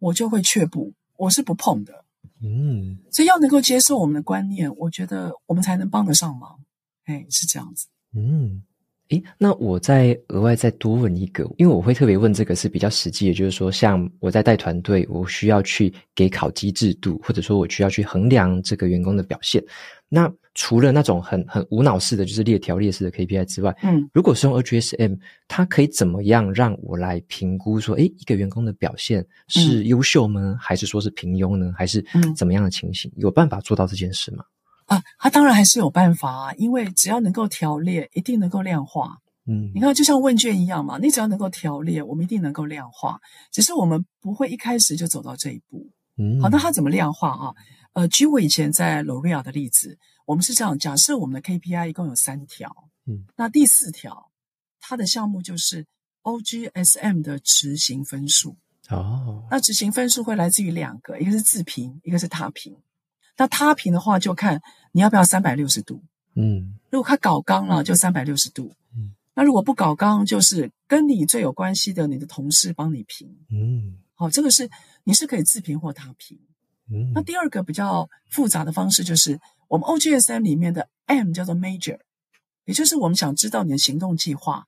[0.00, 0.94] 我就会却步。
[1.16, 2.04] 我是不碰的，
[2.42, 6.60] 嗯，所以要能够接受我们的观念，我觉得我们才能帮得上忙，
[7.04, 8.62] 哎，是这样子，嗯，
[9.10, 19.62] 诶，那我再额外再多问一个，因为我会特别问这个是比较实际的，就是说，像我在带团队，我需要去给考绩制度，或者说我需要去衡量这个员工的表现，
[20.08, 20.32] 那。
[20.58, 30.40] 除了那种很很无脑式的就是列条列式的 KPI 之外，嗯，如果是用 OGSM，它可以怎么样让我来评估说，诶，一个员工的表现是优秀吗？
[30.40, 31.74] 嗯、还是说是平庸呢？
[31.76, 32.02] 还是
[32.34, 33.10] 怎么样的情形？
[33.16, 34.42] 嗯、有办法做到这件事吗？
[34.86, 39.18] 啊，他当然还是有办法啊，因为只要能够条列，一定能够量化。
[39.48, 43.20] 嗯，你看，就像问卷一样嘛，你只要能够条列，我们一定能够量化。
[43.52, 45.88] 只是我们不会一开始就走到这一步。
[46.18, 47.54] 嗯，好，那他怎么量化啊？
[47.92, 49.98] 呃，举我以前在 L'Oreal 的例子。
[50.24, 52.68] 我们是这样，假设我们的 KPI 一共有三条，
[53.06, 54.32] 嗯，那第四条，
[54.80, 55.86] 它的项目就是
[56.24, 58.56] OGSM 的执行分数。
[58.90, 62.76] 哦，那执行分数会来自于两个，一个是自评，一个是他评。
[63.36, 66.02] 那他评的话，就看你要不要三百六十度，
[66.34, 74.70] 嗯，如果他搞刚了，就三百六十度，嗯，那如果不搞刚，就是跟你最有关系的你的同事帮你评，嗯，好，这个是
[75.04, 76.38] 你是可以自评或他评，
[76.90, 79.40] 嗯，那第二个比较复杂的方式就是。
[79.68, 81.98] 我们 OGSM 里面的 M 叫做 Major，
[82.66, 84.64] 也就是我们想知道你的行动计划，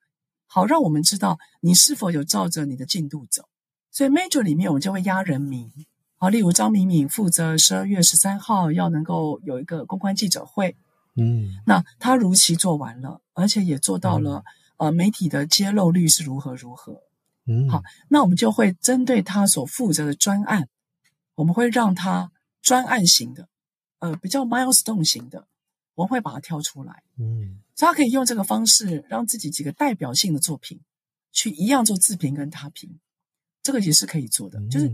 [0.49, 3.49] 好让我们知道你是否有照着你的进度走。
[3.93, 5.71] 所以 Major 里面我们就会压人名，
[6.19, 10.77] 好，例如张敏敏负责十二月十三号要能够有一个公关记者会，
[11.15, 14.45] 嗯，那他如期做完了，而且也做到了，
[14.79, 17.03] 嗯、呃，媒体的揭露率是如何如何，
[17.47, 20.69] 嗯，好，那我们就会针对他所负责的专案，
[21.37, 23.49] 我们会让他专案型的。
[24.01, 25.49] 呃，比较 milestone 型的，
[25.97, 27.03] 我们会把它挑出来。
[27.19, 30.81] 嗯，所以他可以用这个方式，让自己几个代表性的作品，
[31.33, 33.01] 去一样做自评跟他评，
[33.61, 34.61] 这个也是可以做的。
[34.61, 34.89] 嗯、就是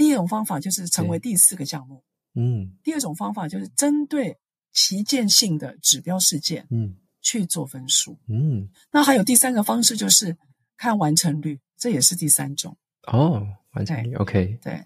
[0.00, 2.02] 第一种方法，就是成为第四个项目。
[2.34, 4.38] 嗯，第二种方法就是针对
[4.72, 8.18] 旗舰性的指标事件，嗯，去做分数。
[8.26, 10.38] 嗯，那还有第三个方式，就是
[10.78, 12.74] 看完成率，这也是第三种。
[13.08, 14.82] 哦，完成率，OK，对。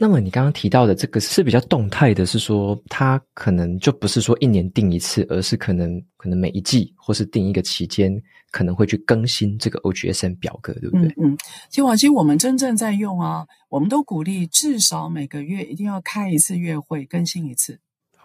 [0.00, 11.08] 那么你刚刚提到的这个是比较动态的，是说它可能就不是说一年定一次，而是可能可能每一季或是定一个期间，可能会去更新这个 OGSN 表格，对不对？
[11.20, 11.36] 嗯，
[11.68, 17.80] 其实瓦基我们真正在用啊，我们都鼓励至少每个月一定要开一次月会，更新一次。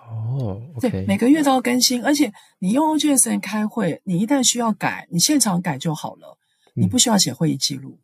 [0.07, 6.37] 哦对，每个月都要更新，而且你用 OGSN 开会，你一旦需要改，你现场改就好了，
[6.75, 7.97] 你不需要写会议记录。
[7.97, 8.02] 嗯。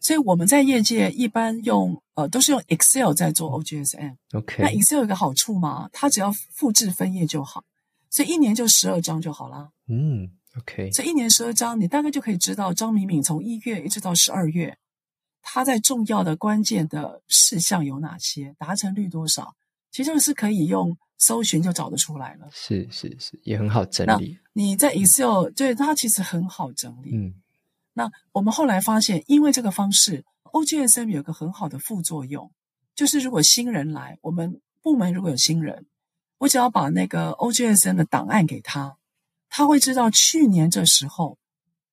[0.00, 4.16] 所以我们在业界一般用呃都是用 Excel 在做 OGSM。
[4.34, 4.62] OK。
[4.62, 7.64] 那 Excel 有个好处嘛，它只要复制分页就好，
[8.10, 9.70] 所以一年就十二张就好啦。
[9.88, 10.90] 嗯，OK。
[10.90, 14.76] 所以一年十二张，你大概就可以知道张敏敏从一月一直到十二月，
[15.40, 19.54] 他在重要的关键的事项有哪些，达成率多少。
[19.90, 22.48] 其实是可以用搜寻就找得出来了。
[22.50, 24.38] 是是是，也很好整理。
[24.54, 27.10] 你在 Excel，对，它其实很好整理。
[27.14, 27.34] 嗯，
[27.94, 32.50] 那我们后来发现，因为这个方式，OGSM 有个很好的副作用，
[32.94, 35.86] 就是如果新人来，我们部门如果有新人，
[36.38, 38.96] 我只要把那个 OGSM 的档案给他，
[39.48, 41.38] 他会知道去年这时候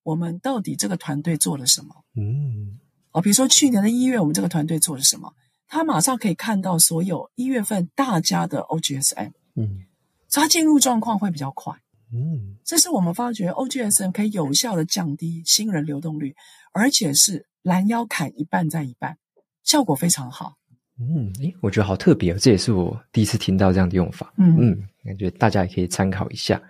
[0.04, 2.04] 我们到底这个团队做了什么。
[2.16, 2.80] 嗯，
[3.12, 5.34] 哦，比如说去年的一月，我们这个团队做了什么。
[5.68, 9.86] 他马上可以看到所有一月份大家的 OGSM，嗯，
[10.28, 11.76] 所以他进入状况会比较快，
[12.14, 16.36] 嗯，这是我们发觉 OGSM 可以有效的降低新人流动率，
[16.74, 19.18] 而且是拦腰砍一半再一半，
[19.64, 20.56] 效果非常好。
[21.00, 24.34] 嗯，诶，我觉得好特别哦，这也是我第一次听到这样的用法。
[24.38, 26.62] 嗯嗯，感觉大家也可以参考一下。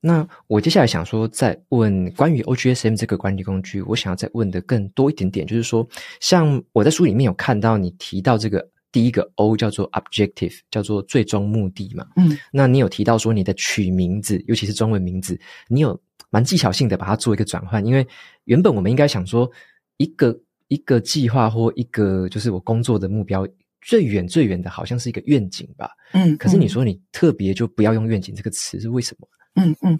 [0.00, 5.86] 那我接下来想说，再问关于 OGSM 这个管理工具，我想要再问的更多一点点，就是说，
[6.20, 12.06] 像我在书里面有看到你提到这个第一个 O 叫做 Objective，叫做最终目的嘛。
[12.16, 18.08] 嗯，那你有提到说你的取名字，尤其是中文名字，你有蛮技巧性的把它做一个转换，因为
[18.44, 19.50] 原本我们应该想说
[19.98, 20.34] 一个
[20.68, 23.46] 一个计划或一个就是我工作的目标
[23.82, 25.90] 最远最远的好像是一个愿景吧。
[26.14, 29.28] 嗯，可是你说你特别就不要用愿景这个词，是为什么？
[29.56, 29.92] 嗯嗯，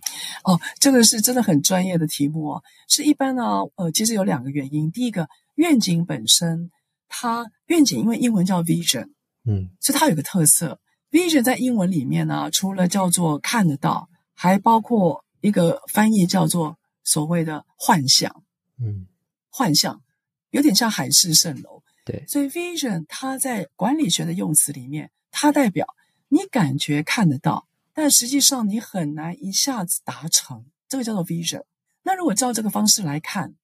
[0.44, 2.62] 哦，这个是真的很专业的题目哦。
[2.88, 4.90] 是一般呢，呃，其实有两个原因。
[4.90, 6.70] 第一个，愿景本身，
[7.08, 9.10] 它愿景因为英文叫 vision，
[9.44, 10.80] 嗯，所以它有个特色。
[11.10, 18.42] vision 在英文里面呢，除了叫做看得到，还包括一个翻译叫做所谓的幻象，
[18.80, 19.06] 嗯，
[19.48, 20.02] 幻象
[20.50, 21.82] 有点像海市蜃楼。
[22.04, 25.86] 对，所以 vision 它在管理学的用词里面，它代表
[26.28, 27.66] 你感觉看得到。
[27.94, 31.62] 但实际上你很难一下子达成，这个叫做 vision。
[32.02, 33.54] 那如果照这个方式来看，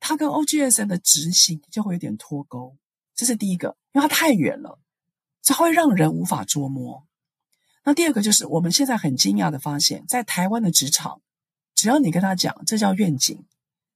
[0.00, 2.76] 它跟 OGSM 的执行就会有点脱钩，
[3.14, 4.80] 这是第一个，因为它太远了，
[5.40, 7.06] 这会让人无法捉摸。
[7.84, 11.20] 那第二个就是我们现在很惊讶的发现，在台湾的职场，
[11.74, 13.44] 只要你跟他讲这叫愿景，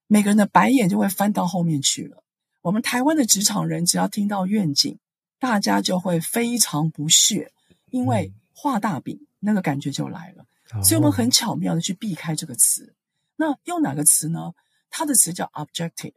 [0.07, 2.23] 每个人的白眼就会翻到后面去了。
[2.63, 4.99] 我们台湾的职场人只要听到愿景，
[5.39, 7.53] 大家就会非常不屑，
[7.91, 9.27] 因为画大饼。
[9.47, 10.47] 那个感觉就来了，
[10.83, 12.95] 所以我们很巧妙的去避开这个词。
[13.37, 14.55] 那用哪个词呢？
[14.97, 16.15] 它的词叫 objective。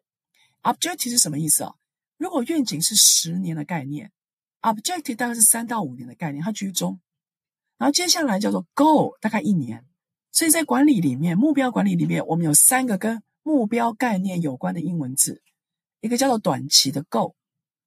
[0.61, 1.73] objective 是什么意思啊？
[2.17, 4.11] 如果愿景是十年的概念
[4.61, 6.99] ，objective 大概是三到五年的概念，它居中。
[7.79, 9.83] 然后接下来叫做 goal，大概一年。
[10.31, 15.41] 所以在管理里面，目标管理里面，我们有三个跟目标概念有关的英文字，
[16.01, 17.33] 一个叫做短期的 goal，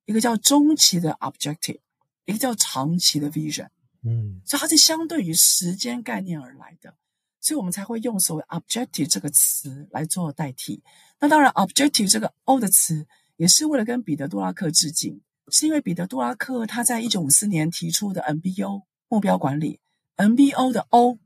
[0.07, 1.79] 一个叫中期的 objective，
[2.24, 3.68] 一个叫长期的 vision。
[4.03, 6.96] 嗯，所以它是相对于时间概念而来的，
[7.40, 10.83] 所以我们才会用所谓 objective 这个词来做代替。
[11.18, 19.81] 那当然，objective 这个 O 的词也是为了跟彼得·杜拉克致敬，是因为彼得·杜拉克他在一九五四年提出的 MBO 目标管理
[20.16, 21.18] ，MBO 的 O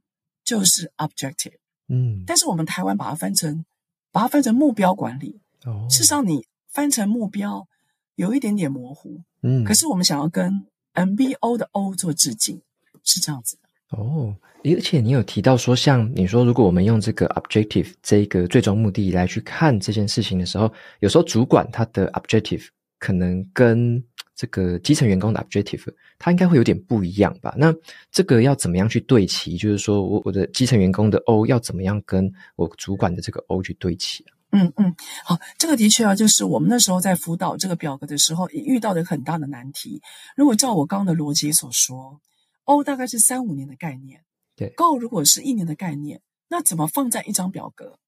[0.44, 1.59] 就是 objective。
[1.88, 3.64] 嗯，但是我们台湾把它翻成
[4.11, 7.68] 把它翻成目标管理，哦，事实上你翻成目标
[8.14, 12.62] 有一点点模糊，嗯，可是我们想要跟 MBO 的 O 做致敬，
[13.03, 13.63] 是这样子的
[13.99, 14.35] 哦。
[14.65, 22.67] 而且你有提到说，像你说，如果我们用这个 objective 这个最终目的来去看这件事情的时候，有时候主管他的 objective
[22.99, 24.03] 可能跟
[24.35, 25.85] 这个基层员工的 objective，
[26.19, 27.55] 他应该会有点不一样吧？
[27.59, 27.75] 那
[28.11, 29.59] 这个要怎么样去对齐？
[29.59, 34.25] 就是说我我的基层员工的 O 要怎么样跟我主管的这个 O 去对齐？
[34.51, 40.01] 嗯嗯，好，这个的确啊，就是我们那时候在辅导这个表格的时候，也遇到的很大的难题。
[40.37, 42.21] 如果照我刚刚的逻辑所说
[42.64, 44.24] ，O 大概是三五年的概念，
[44.57, 47.98] 对，Go 如果是一年的概念，那怎么放在一张表格？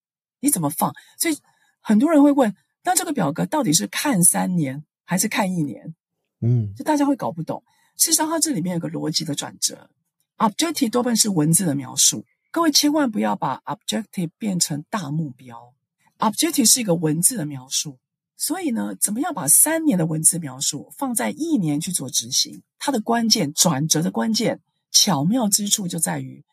[0.40, 0.92] 你怎么放？
[1.18, 1.38] 所以
[1.80, 5.94] 很多人会问，那这个表格到底是看三年还是看一年？
[6.40, 7.64] 嗯，就大家会搞不懂。
[7.96, 9.90] 事实上，它这里面有个逻辑的转折。
[10.36, 15.74] Objective 多半是文字的描述，各位千万不要把 Objective 变成大目标。
[16.18, 17.98] Objective 是一个文字的描述，
[18.36, 22.62] 所以呢，怎么样把三年的文字描述放在一年去做执行？
[22.78, 26.44] 它的关键转折的关键巧妙之处就在于，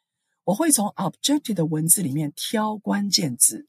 [0.46, 3.68] 我会从 Objective 的文字里面挑关键字。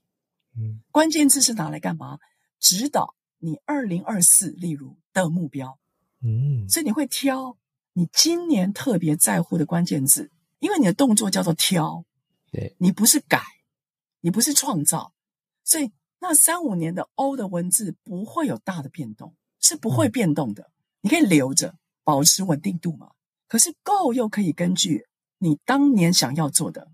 [0.57, 2.18] 嗯，关键字是拿来干嘛？
[2.61, 5.79] 指导你二零二四，例如的目标。
[6.22, 7.59] 嗯，所以你会挑
[7.92, 12.04] 你今年特别在乎的关键字，因为你的动作叫做挑，
[12.52, 13.42] 对，你不是改，
[14.21, 15.12] 你不是创造。
[15.65, 15.90] 所以，
[16.27, 20.62] 那三五年的 O 的文字不会有大的变动，是不会变动的。
[20.62, 20.72] 嗯、
[21.02, 23.10] 你可以留着，保持稳定度嘛。
[23.46, 25.04] 可是 Go 又可以根据
[25.37, 26.90] 你当年想要做的，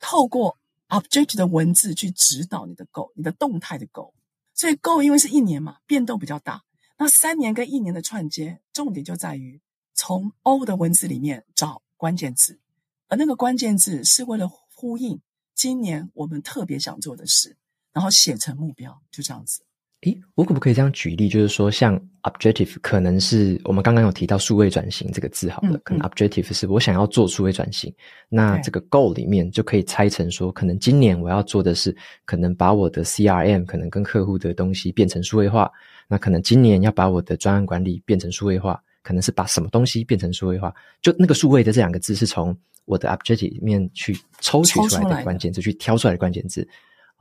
[0.00, 0.58] 透过
[0.88, 4.14] Object 的文字去指导你的 Go，你的动态的 Go。
[4.52, 6.64] 所以 Go 因为是一年嘛，变动比较大。
[6.98, 9.60] 那三年跟一年的串接，重点就在于
[9.94, 12.58] 从 O 的文字里面找关键字，
[13.06, 15.20] 而那个关键字是为了呼应
[15.54, 17.56] 今年我们特别想做的事，
[17.92, 19.62] 然后写成目标，就这样子。
[20.02, 21.28] 诶，我可不可以这样举例？
[21.28, 27.94] 就是说，像 objective 可能是我们刚刚有提到数位转型这个字，好了，嗯嗯、可能 objective 是我想要做数位转型。
[28.28, 35.70] 那这个 goal 里面就可以拆成说，可能今年我要做的是，可能把我的 CRM 可能跟客户的东西变成数位化。
[36.08, 40.74] 那可能今年要把我的专案管理变成数位化，可能是把什么东西变成数位化。
[41.00, 46.68] 就那个数位的这两个字，是从我的 objective 里面去抽取出来的关键字，去挑出来的关键字。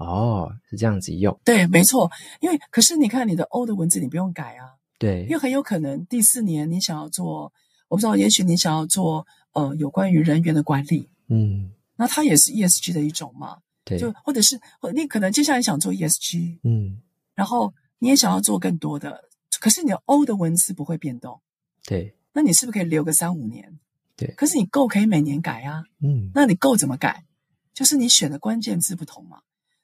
[0.04, 1.38] 哦，是这样子用。
[1.46, 2.10] 对，没错。
[2.40, 4.76] 因为可是你看你的 O 的文字，你不用改啊。
[5.00, 7.52] 对，因为很有可能第四年你想要做，
[7.88, 13.58] 我不知道，也许你想要做呃有关于人员的管理，嗯，那它也是 ESG 的一种嘛。
[13.84, 14.60] 对，就或者是
[14.94, 17.02] 你可能接下来想做 ESG，嗯，
[17.34, 19.24] 然后你也想要做更多的，
[19.60, 21.42] 可是你的 O 的文字不会变动。
[21.84, 23.80] 对，那你是不是可以留个三五年？
[24.16, 25.84] 对，可是你 Go 可以每年改啊。
[26.04, 27.26] 嗯，那你 Go 怎么改？
[27.74, 29.40] 就是你选的关键字不同嘛。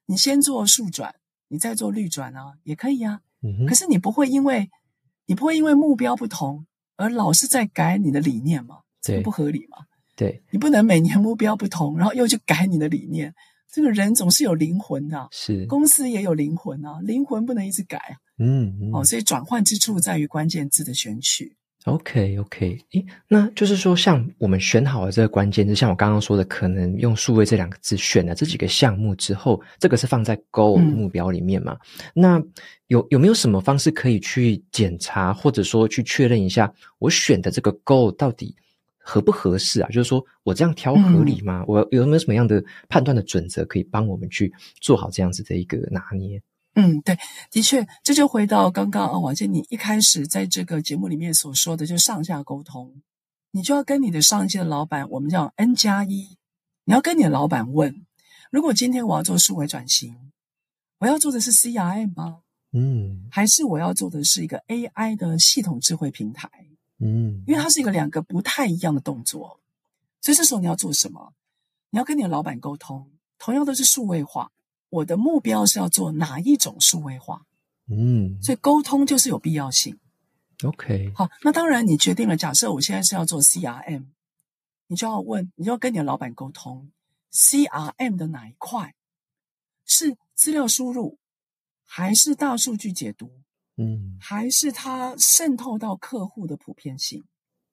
[0.08, 1.14] 你先做速转，
[1.49, 3.22] 你再做绿转啊，也可以啊。
[3.68, 4.70] 可是你不会因为，
[5.28, 8.78] 你不会因为目标不同而老是在改你的理念嘛？
[9.01, 9.78] 这个不合理嘛？
[10.16, 10.41] 对。
[10.49, 13.36] 你不能每年目标不同，然后又去改你的理念。
[13.70, 15.66] 这个人总是有灵魂的，是。
[15.66, 18.16] 公司也有灵魂啊，灵魂不能一直改啊。
[18.39, 18.91] 嗯嗯。
[18.93, 21.57] 哦，所以转换之处在于关键字的选取。
[21.88, 31.77] OK OK，诶，那就是说，像我们选好了这个关键字，像我刚刚说的，可能用数位这两个字选了这几个项目之后，这个是放在 Goal 目标里面嘛？
[32.13, 32.43] 嗯、那
[32.88, 38.53] 有有没有什么方式可以去检查，或者说去确认一下，我选的这个 Goal 到底
[38.97, 39.88] 合不合适啊？
[39.89, 41.61] 就是说我这样挑合理吗？
[41.61, 46.41] 嗯、我有没有什么样的判断的准则可以帮我们去做好这样子的一个拿捏？
[46.80, 47.17] 嗯，对，
[47.49, 53.01] 的确，这就回到刚刚啊，王健，你一开始在这个节目里面所说的，就上下沟通，
[53.49, 56.38] 你就要跟你的上一届的老板，我们叫 N 加一，
[56.84, 58.05] 你要跟你的老板问，
[58.51, 60.32] 如果今天我要做数位转型，
[60.99, 62.41] 我要做的是 CRM 吗？
[62.73, 66.47] 嗯，还是我要做的是一个 AI 的系统智慧平台？
[66.99, 69.59] 嗯，因为它是一个两个不太一样的动作，
[70.21, 71.34] 所以这时候你要做什么？
[71.89, 73.09] 你要跟你的老板沟通，
[73.39, 74.51] 同样都是数位化。
[74.89, 77.45] 我的目标是要做哪一种数位化？
[77.89, 79.97] 嗯，所以沟通就是有必要性。
[80.63, 84.05] OK，好，那当然你决定了，假设我现在是要做 CRM，
[84.88, 86.91] 你就要问，你就要跟你的老板沟通
[87.31, 88.95] ，CRM 的哪一块
[89.85, 91.19] 是资料输入，
[91.85, 93.31] 还是大数据解读？
[93.77, 97.23] 嗯，还是它渗透到客户的普遍性？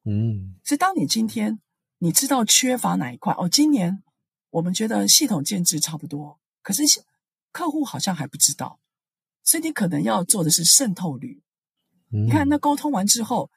[0.05, 1.59] 嗯，所以当你今天
[1.99, 4.03] 你知道缺乏哪一块，哦，今年
[4.51, 6.39] 我们觉得系统建制差不多。
[6.65, 6.83] 可是
[7.53, 8.81] 客户好像还不知道，
[9.45, 11.41] 所以你可能要做的是渗透率。
[12.11, 13.51] 嗯、你看，那沟通完之后，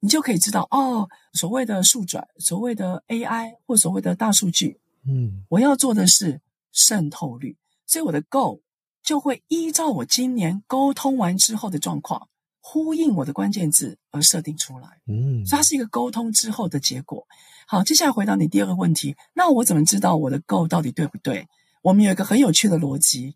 [0.00, 6.40] 你就可以知道哦，所谓的数转，所谓的 AI 或所谓的大数据，嗯，我要做的是
[6.72, 8.62] 渗透率，所以我的 Go
[9.02, 12.28] 就会依照我今年沟通完之后的状况，
[12.60, 15.00] 呼应我的关键字而设定出来。
[15.06, 17.26] 嗯，所以它是一个沟通之后的结果。
[17.66, 21.48] 好，接下来回答你第二个问题，那我怎么知道我的 Go 到底对不对？
[21.82, 23.34] 我们有一个很有趣的逻辑，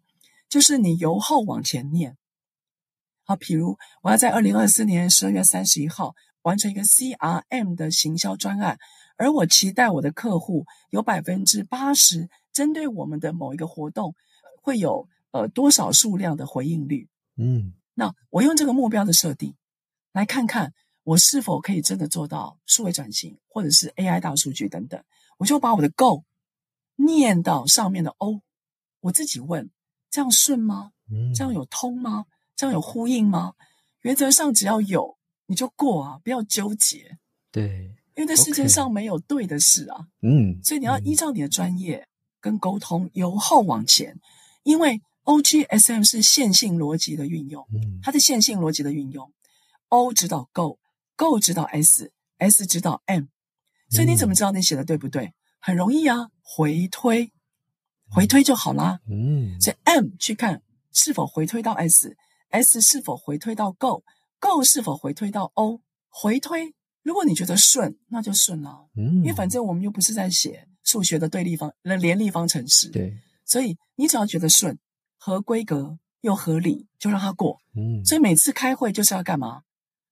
[0.49, 2.17] 就是你由后往前念。
[3.25, 8.79] 好，譬如我要在二零二四年十二月三十一号完成一个 CRM 的行销专案，
[9.17, 14.15] 而我期待我的客户有百分之八十针对我们的某一个活动
[14.63, 17.09] 会有呃多少数量的回应率。
[17.37, 19.57] 嗯，那我用这个目标的设定
[20.13, 20.73] 来看看
[21.03, 25.03] 我是否可以真的做到数位转型，或者是 AI 大数据等等，
[25.39, 26.23] 我就把我的 Go。
[26.97, 28.41] 念到上面的 O，
[29.01, 29.71] 我自己问：
[30.11, 30.93] 这样顺吗？
[31.35, 32.25] 这样有通吗？
[32.57, 33.53] 这样有呼应吗？
[34.03, 35.17] 原则上只要有
[35.47, 37.19] 你就过啊，不要纠结。
[37.53, 40.07] 对，因为这世界上没有对的事啊。
[40.23, 42.07] 嗯，所以你要依照你的专业
[42.41, 44.19] 跟沟通，由后往前。
[44.65, 47.67] 因为 OGSM 是线性逻辑的运用，
[48.03, 49.33] 它的线性逻辑的运用
[49.89, 53.27] ，O 指导 Go，Go 指导 S，S 指导 M。
[53.91, 55.33] 所以你怎么知道你写的对不对？
[55.61, 57.33] 很容易啊，回推，
[58.09, 59.01] 回推就好啦。
[59.11, 66.73] 嗯，所以 M 去看是否回推到 S，S 是否回推到 Go，Go 是否回推到 O，回推。
[67.03, 68.89] 如果你觉得顺，那就顺了。
[68.97, 72.91] 嗯，因为反正我们又不是在写数学的对立方、那联立方程式。
[72.91, 74.79] 对，所以你只要觉得顺，
[75.19, 77.61] 合规格又合理，就让它过。
[77.75, 79.63] 嗯，所以每次开会就是要干嘛？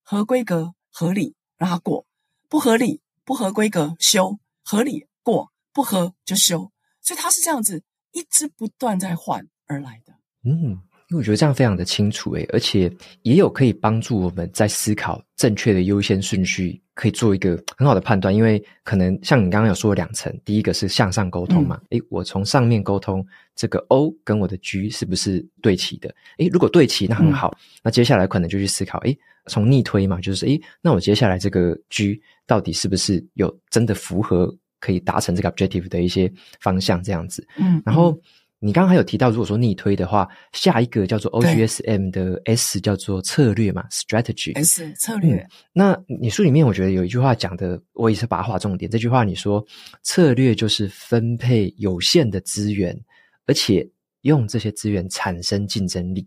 [0.03, 2.05] 合规格、合理，让它过；
[2.49, 5.07] 不合理、不合规格，修；合理。
[5.25, 6.71] 过不合就修，
[7.01, 10.13] 所以它是这样子一直不断在换而来的。
[10.45, 12.89] 嗯，因为我觉得这样非常的清楚诶，而且
[13.23, 26.13] 也有可以帮助我们在思考正确的优先顺序可以做一个很好的判断，因为可能像你刚刚有说的两层，第一个是向上沟通嘛，诶、嗯、我从上面沟通这个 O 跟我的 G 是不是对齐的？
[26.37, 29.17] 诶如果对齐，那很好，嗯、那接下来可能就去思考，诶
[29.47, 34.55] 从逆推嘛，就是诶那我接下来这个 G 到底是不是有真的符合
[34.85, 37.45] 可以达成这个 objective 的一些方向这样子？
[37.57, 38.15] 嗯，然后。
[38.59, 45.35] 你刚刚还有提到，如果说逆推的话，下一个叫做 OGSM 的 S 叫做策略嘛，strategy S 策略。
[45.35, 48.89] 嗯，那你书里面我觉得有一句话讲的，我也是把它划重点。
[48.89, 49.63] 这句话你说，
[50.01, 52.97] 策略就是分配有限的资源，
[53.45, 53.87] 而且
[54.21, 56.25] 用这些资源产生竞争力。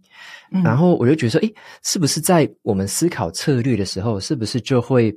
[0.53, 1.53] 嗯，然后我就觉得说，诶，
[1.83, 5.13] 是不是在我们思考策略的时候，是不是就会？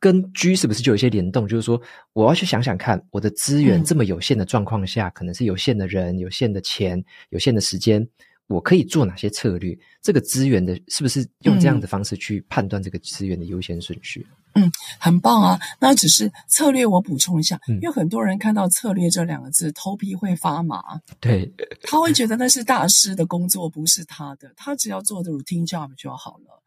[0.00, 1.46] 跟 G 是不是就有一些联动？
[1.46, 1.80] 就是说，
[2.14, 8.08] 我要去想想看，我的资源这么有限的状况下，嗯、可能是有限的人、有限的钱、有限的时间，
[8.46, 9.78] 我可以做哪些策略？
[10.00, 14.26] 这个资源的，是不是用这样的方式去判断这个资源的优先顺序？
[14.54, 15.60] 嗯，很棒啊！
[15.78, 20.82] 那只是策略，我补充一下，嗯、因为很多人看到“策略”这两个字，头皮会发麻。
[21.20, 21.48] 对，
[21.84, 26.60] 他会觉得那是大师的工作，不是他的，他只要做的 routine job 就好了。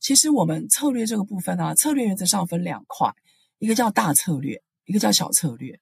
[0.00, 3.14] 其实我们策略这个部分啊，策略原则上分两块，
[3.58, 5.78] 一个叫大策略，一个叫小策略。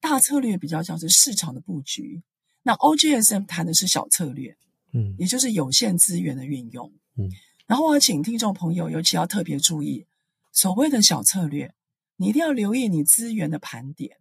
[0.00, 2.22] 大策略比较像是市场的布局，
[2.62, 4.54] 那 OGSM 谈的是小策略，
[4.92, 7.30] 嗯，也就是有限资源的运用，嗯。
[7.66, 10.06] 然后我请听众朋友尤其要特别注意，
[10.52, 11.74] 所谓的小策略，
[12.16, 14.18] 你一定要留意你资源的盘点，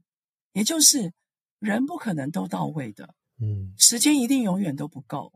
[0.53, 1.11] 也就是
[1.59, 5.33] 人不可能都到位的，嗯，时间一定永远都不够，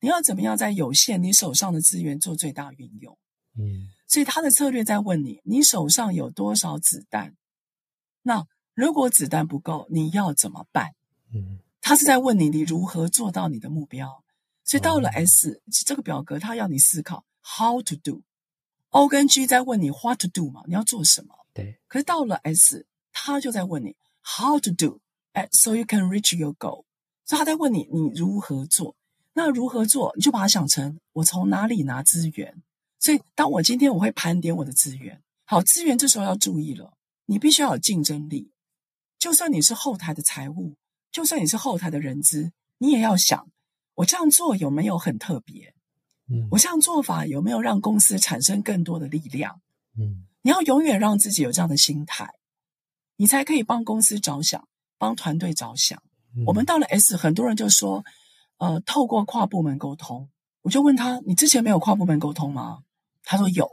[0.00, 3.18] 你要怎么样在有限你手上的资源做最大运用？
[3.58, 7.34] 嗯，所以他的策略在问你：你手上有多少子弹？
[8.22, 10.94] 那如果子弹不够，你要怎么办？
[11.32, 14.24] 嗯，他是在问你：你如何做到你的目标？
[14.64, 18.22] 所以到了 S、哦、这个表格，他要你思考 How to do。
[18.90, 20.62] O 跟 G 在问你 What to do 嘛？
[20.66, 21.46] 你要做什么？
[21.52, 21.78] 对。
[21.86, 25.00] 可是到了 S，他就在问你 How to do，
[25.32, 26.84] 哎，so you can reach your goal。
[27.24, 28.96] 所以他在问你：你如何做？
[29.34, 30.12] 那如何做？
[30.16, 32.62] 你就把它想成我从哪里拿资源。
[33.04, 36.94] 所以，当我今天我会盘点我的资源，好，资源这时候要注意了，
[37.26, 38.50] 你必须要有竞争力。
[39.18, 40.76] 就算你是后台的财务，
[41.12, 43.46] 就算你是后台的人资，你也要想，
[43.96, 45.74] 我这样做有没有很特别？
[46.30, 49.60] 嗯，我这样做法有没有让公司产生更多的力量？
[49.98, 52.26] 嗯，你要永远让自己有这样的心态，
[53.16, 56.02] 你才可以帮公司着想，帮团队着想。
[56.34, 58.02] 嗯，我们到了 S，很多人就说，
[58.56, 60.30] 呃，透过跨部门沟通，
[60.62, 62.83] 我就问他，你之前没有跨部门沟通吗？
[63.24, 63.68] 他说有，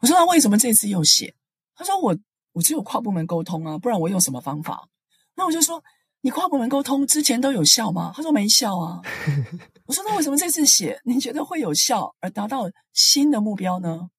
[0.00, 1.34] 我说那为什么这次又写？
[1.74, 2.16] 他说我
[2.52, 4.88] 我只有跨部门沟通啊，不然我用什么方法？
[5.36, 5.82] 那我就说
[6.20, 8.12] 你跨部门沟通之前都有效吗？
[8.14, 9.00] 他说没效啊。
[9.86, 14.10] 我说那为什么这次写你觉得会有效而达到新的目标呢？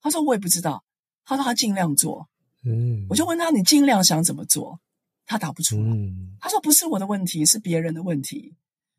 [0.00, 0.84] 他说我也不知道。
[1.24, 2.28] 他说他尽量做。
[2.64, 4.80] 嗯，我就问他你尽量想怎么做？
[5.26, 5.76] 他答不出。
[5.76, 8.54] 嗯，他说不是我的问题，是别人的问题。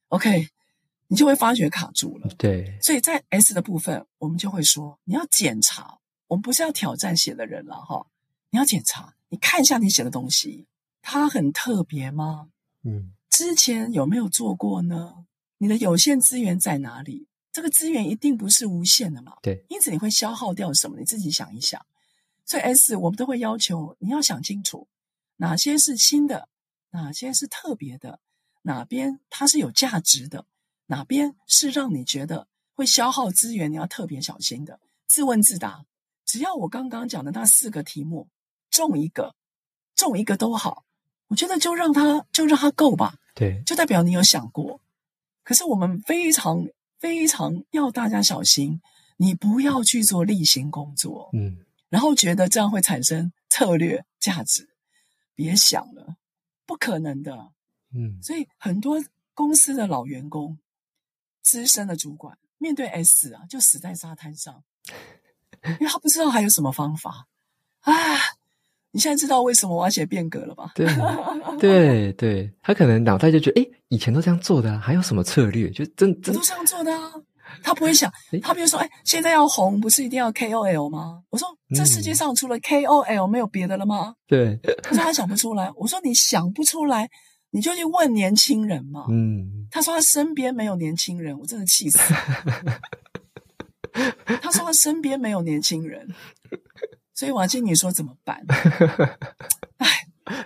[0.09, 0.47] OK。
[1.11, 8.07] 你就会发觉卡住了，对，所以在 S 的部分，我们就会说，你要检查，我们不是要挑战写的人了哈，
[8.49, 10.67] 你要检查，你看一下你写的东西，
[11.01, 12.51] 它很特别吗？
[12.83, 15.25] 嗯，之前有没有做过呢？
[15.57, 17.27] 你的有限资源在哪里？
[17.51, 20.97] 这个资源一定不是无限的嘛，对，因此你会消耗掉什么？
[20.97, 21.85] 你自己想一想。
[22.45, 24.87] 所以 S 我们都会要求你要想清楚，
[25.35, 26.47] 哪些是新的，
[26.91, 28.21] 哪些是特别的，
[28.61, 30.45] 哪边它是有价值的。
[30.87, 33.71] 哪边是让你觉得会消耗资源？
[33.71, 34.79] 你要特别小心的。
[35.07, 35.85] 自问自答，
[36.25, 38.29] 只要我刚刚讲的那四个题目
[38.69, 39.35] 中一个，
[39.93, 40.85] 中一个都好，
[41.27, 43.15] 我觉得就让它就让它够吧。
[43.35, 44.79] 对，就代表你有想过。
[45.43, 46.65] 可是我们非常
[46.97, 48.81] 非常要大家小心，
[49.17, 51.57] 你不要去做例行工作，嗯，
[51.89, 54.69] 然后觉得这样会产生策略价值，
[55.35, 56.15] 别想了，
[56.65, 57.51] 不可能的，
[57.93, 58.21] 嗯。
[58.23, 59.03] 所以很多
[59.33, 60.57] 公司的老员工。
[61.41, 64.63] 资深的主管面对 S 啊，就死在沙滩上，
[65.63, 67.27] 因为他不知道还有什么方法
[67.81, 67.93] 啊！
[68.93, 70.73] 你现在知道为什么我要写变革了吧？
[70.75, 70.85] 对
[71.59, 75.69] 对对，他可能脑袋就觉得，哎，以前都这样做的啊，还有什么策略？
[75.71, 77.13] 就真真都这样做的啊！
[77.63, 78.11] 他不会想，
[78.43, 81.23] 他比如说，哎，现在要红，不是一定要 KOL 吗？
[81.29, 84.15] 我说，这世界上除了 KOL 没有别的了吗？
[84.27, 85.71] 对，他说他想不出来。
[85.75, 87.09] 我说你想不出来。
[87.51, 89.05] 你就去问年轻人嘛。
[89.09, 92.79] 嗯，他说他身边没有年轻人，我真的气死了。
[94.41, 96.07] 他说他身边没有年轻人，
[97.13, 98.41] 所以王经理说怎么办？
[99.77, 99.87] 哎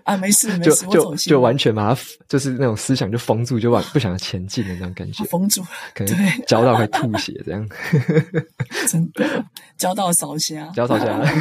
[0.03, 5.23] 啊，没事没事，就我走心就完全把他就是那种思想就封住，就往不想要前进的那种感觉。
[5.25, 6.15] 封住了，可 能
[6.47, 7.69] 嚼到会吐血这样。
[8.89, 9.45] 真的，
[9.77, 11.31] 嚼到烧瞎，嚼到烧瞎。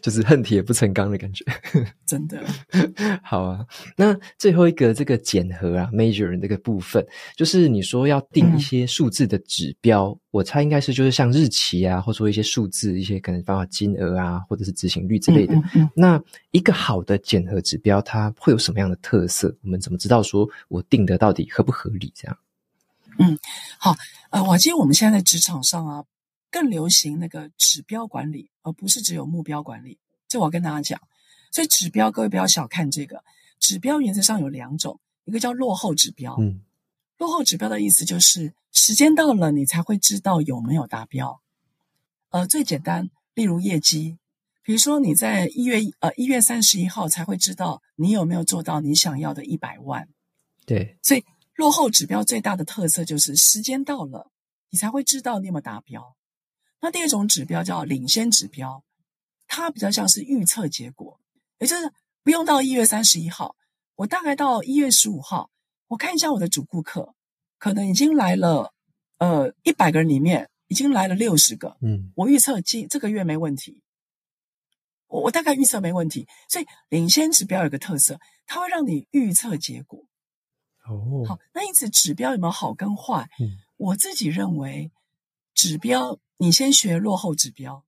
[0.00, 1.44] 就是恨铁不成钢的感觉，
[2.06, 2.42] 真的。
[3.22, 3.64] 好啊，
[3.96, 7.04] 那最后一个这个检核啊，measure 这个部分，
[7.36, 15.54] 就是你说要定一些数字的指标，嗯、我猜应该是就是像日期啊，或者说一些数字，一些可能包括金额啊，或者是执行率之类的。
[15.54, 19.54] 嗯嗯嗯，那一个好的检核指标，它会有什么样的特色？
[19.62, 22.12] 我们怎么知道说我定的到底合不合理？
[22.14, 22.38] 这样？
[23.18, 23.38] 嗯，
[23.78, 23.94] 好，
[24.30, 26.04] 呃，我记得我们现在在职场上啊。
[26.50, 29.98] 更流行那个指标管理，而不是只有目标管理。
[30.28, 31.00] 这我要跟大家讲。
[31.50, 33.24] 所以指标，各位不要小看这个。
[33.58, 36.36] 指标原则上有两种，一个叫落后指标。
[36.38, 36.60] 嗯，
[37.16, 41.40] 落后指标的意思就是时间到了，你才会知道有没有达标。
[42.30, 44.18] 呃，最简单，例如业绩，
[44.62, 50.08] 比如说你在一月呃一月三十一号才会知道你有没有做到你想要的一百万。
[50.66, 51.24] 对，所以
[51.54, 54.30] 落后指标最大的特色就是时间到了，
[54.68, 56.14] 你才会知道你有没有达标。
[56.80, 58.84] 那第二种指标叫领先指标，
[59.46, 61.20] 它比较像是预测结果，
[61.58, 63.56] 也就是不用到一月三十一号，
[63.96, 65.50] 我大概到一月十五号，
[65.88, 67.14] 我看一下我的主顾客，
[67.58, 68.72] 可能已经来了，
[69.18, 73.82] 呃，一百个人里面已经来了六十个，嗯，我预测今这个月没问题，
[75.08, 80.04] 我我大概预测没问题，所以领先指标有个特色，它会让你预测结果。
[80.86, 83.28] 哦，好，那因此指标有没有好跟坏？
[83.40, 84.90] 嗯，我自己认为
[85.58, 86.20] 指标。
[86.40, 87.84] 你先学落后指标，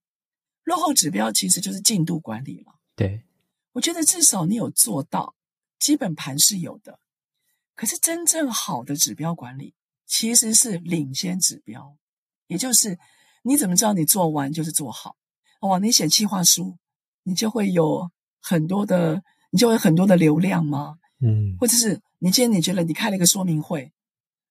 [0.64, 2.80] 落后指标其实就是进度管理了。
[2.96, 3.22] 对，
[3.70, 5.36] 我觉得至少你有做到，
[5.78, 6.98] 基本盘是有的。
[7.76, 9.72] 可是真正好的指标管理
[10.04, 11.96] 其实是领先指标，
[12.48, 12.98] 也就是
[13.44, 15.14] 你怎么知道你做完就是做好？
[15.60, 16.76] 哇，你写计划书，
[17.22, 18.10] 你就会有
[18.40, 20.98] 很多的，你就会有很多的流量吗？
[21.20, 23.92] 嗯，或者是你今天你觉得你开了一个说明会。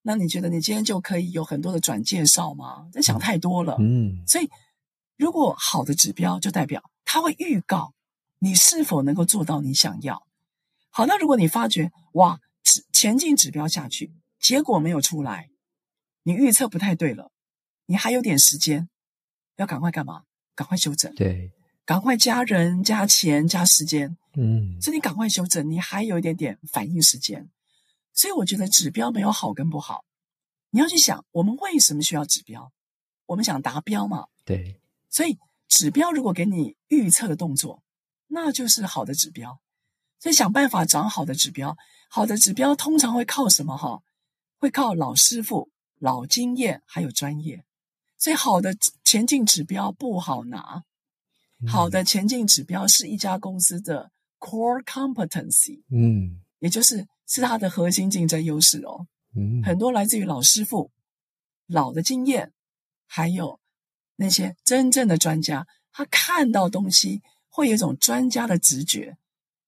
[0.01, 2.87] 那你觉得你今天就可以有很多的转介绍吗？
[2.93, 3.75] 你想太多了。
[3.79, 4.49] 嗯，所以
[5.17, 7.93] 如果好的指标，就代表它会预告
[8.39, 10.25] 你是否能够做到你想要。
[10.89, 12.39] 好，那如果你发觉哇，
[12.93, 15.49] 前进指标下去，结果没有出来，
[16.23, 17.31] 你预测不太对了，
[17.85, 18.89] 你还有点时间，
[19.57, 20.23] 要赶快干嘛？
[20.55, 21.13] 赶快修正。
[21.15, 21.51] 对，
[21.85, 24.17] 赶快加人、加钱、加时间。
[24.35, 27.49] 嗯，所以你赶快修正，你还有一点点反应时间。
[28.19, 30.03] 所以我觉得指标没有好跟不好，
[30.71, 32.69] 你要去想我们为什么需要指标？
[33.27, 34.27] 我们想达标嘛？
[34.43, 34.81] 对。
[35.09, 35.37] 所以
[35.69, 37.81] 指标如果给你预测的动作，
[38.27, 39.61] 那就是好的指标。
[40.19, 41.77] 所以想办法找好的指标，
[42.09, 43.77] 好的指标通常会靠什么？
[43.77, 44.01] 哈，
[44.57, 47.63] 会靠老师傅、老经验还有专业。
[48.17, 50.83] 所以好的前进指标不好拿，
[51.65, 57.07] 好的前进指标是一家公司的 core competency，嗯，也就是。
[57.29, 59.05] 是他的核心竞争优势哦，
[59.35, 60.89] 嗯，很多来自于老师傅、
[61.67, 62.51] 老的经验，
[63.05, 63.59] 还有
[64.15, 69.15] 那些真正的专家，他看到东西会有一种专家的直觉，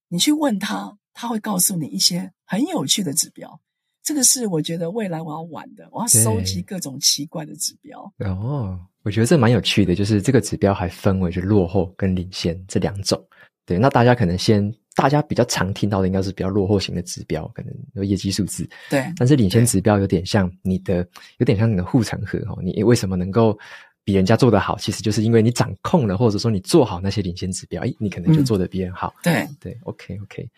[0.07, 3.61] 你去问他，他会告诉你一些很有趣的指标。
[4.01, 8.11] 这个是我觉得未来我要玩的，我要收集各种奇怪的指标。
[8.17, 13.23] 哦，我觉得这蛮有趣的，就是这个指标还分为就落后跟领先这两种。
[13.67, 14.75] 对，那大家可能先。
[14.93, 18.69] 大家比较常听到的应该是比较落后型的指标，可能有业绩数字。
[18.89, 22.59] 对，但是领先指标有点像你的，有点像你的护城河哦。
[22.61, 23.57] 你为什么能够
[24.03, 24.77] 比人家做得好？
[24.77, 29.13] 其实就是因为你掌控了，或者说你做好那些领先指标，诶，你可能就做得比人好。
[29.23, 30.49] 嗯、对对，OK OK，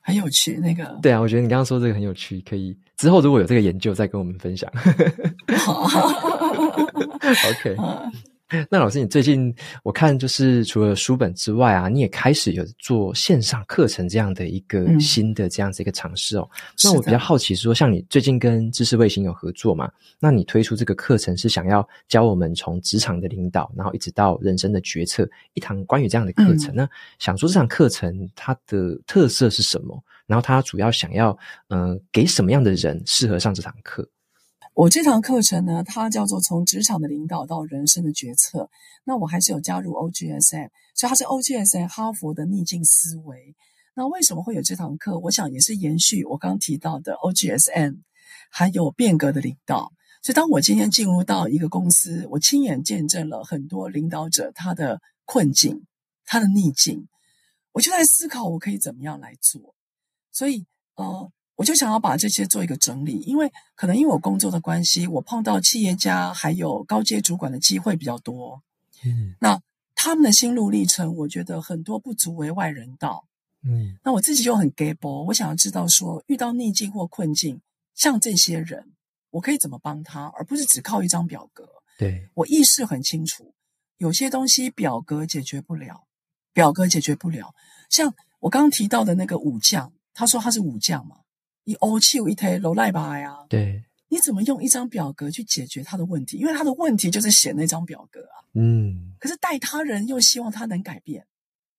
[0.00, 0.96] 很有趣那个。
[1.02, 4.70] 对啊，我觉得你刚刚说这个很有趣，可以之后如果有这个研究再跟我们分享。
[5.58, 5.82] 好，
[7.50, 7.76] OK。
[8.70, 16.48] 那老师，你最近我看就是除了书本之外啊，你也开始有做线上课程这样的一个新的这样子一个尝试哦。
[16.52, 19.90] 嗯、那我比较好奇说，像你最近跟知识卫星有合作嘛？
[20.20, 26.72] 那你推出这个课程是想要教我们从职场的领导，然后一直到人生的决策，一堂关于这样的课程。
[26.74, 30.00] 嗯、那想说这堂课程它的特色是什么？
[30.26, 31.36] 然后它主要想要
[31.68, 34.08] 嗯、呃、给什么样的人适合上这堂课？
[34.76, 38.68] 我这堂课程呢，它叫做从职场的领导到人生的决策。
[39.04, 43.56] 那我还是有加入 OGSM，所以它是 OGSM 哈佛的逆境思维。
[43.94, 45.18] 那为什么会有这堂课？
[45.18, 48.00] 我想也是延续我刚提到的 OGSM，
[48.50, 49.94] 还有变革的领导。
[50.22, 55.86] 所以当我今天进入到一个公司，我亲眼见证了很多领导者他的困境、
[56.26, 57.08] 他的逆境，
[57.72, 59.74] 我就在思考我可以怎么样来做。
[60.32, 60.66] 所以，
[60.96, 61.32] 呃。
[61.56, 68.62] 我就想要把这些做一个整理，因为可能因为我工作的关系，我碰到企业家还有高阶主管的机会比较多。
[69.04, 69.60] 嗯，那
[69.94, 73.26] 他们的心路历程，我觉得很多不足为外人道。
[73.62, 77.60] 嗯，那我自己就很 gable，我想要知道说，遇到逆境或困境，
[77.94, 78.92] 像这些人，
[79.30, 81.66] 我可以怎么帮他，而不是只靠一张表格。
[81.98, 83.54] 对，我意识很清楚，
[83.96, 86.06] 有些东西表格解决不了，
[86.52, 87.54] 表格解决不了。
[87.88, 91.16] 像我刚刚提到的那个武将，他说他是武将嘛，
[91.66, 96.36] 以欧气一推楼赖巴呀，对，你怎么用一张表格去解决他的问题？
[96.36, 98.46] 因为他的问题就是写那张表格啊。
[98.54, 101.26] 嗯，可是带他人又希望他能改变，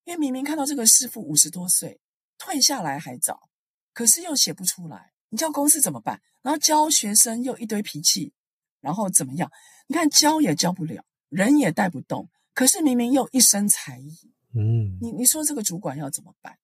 [0.03, 2.01] 因为明明看到这个师傅五十多岁，
[2.37, 3.49] 退下来还早，
[3.93, 6.21] 可是又写不出来，你叫公司怎么办？
[6.41, 8.33] 然后教学生又一堆脾气，
[8.81, 9.49] 然后怎么样？
[9.87, 14.33] 你看教也教不了，人也带不动，可是明明又一身才艺。
[14.53, 16.57] 嗯，你你说这个主管要怎么办？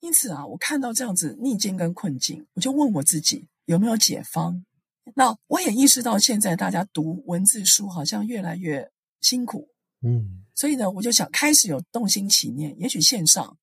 [0.00, 4.64] 因此啊，我看到这样子逆境跟困境，我就问我自己有没有解方。
[5.14, 8.90] 那我也意识到现在大家读文字书好像越来越
[9.20, 9.68] 辛苦，
[10.02, 13.58] 嗯，所以呢，我就想开始有动心起念，也许线上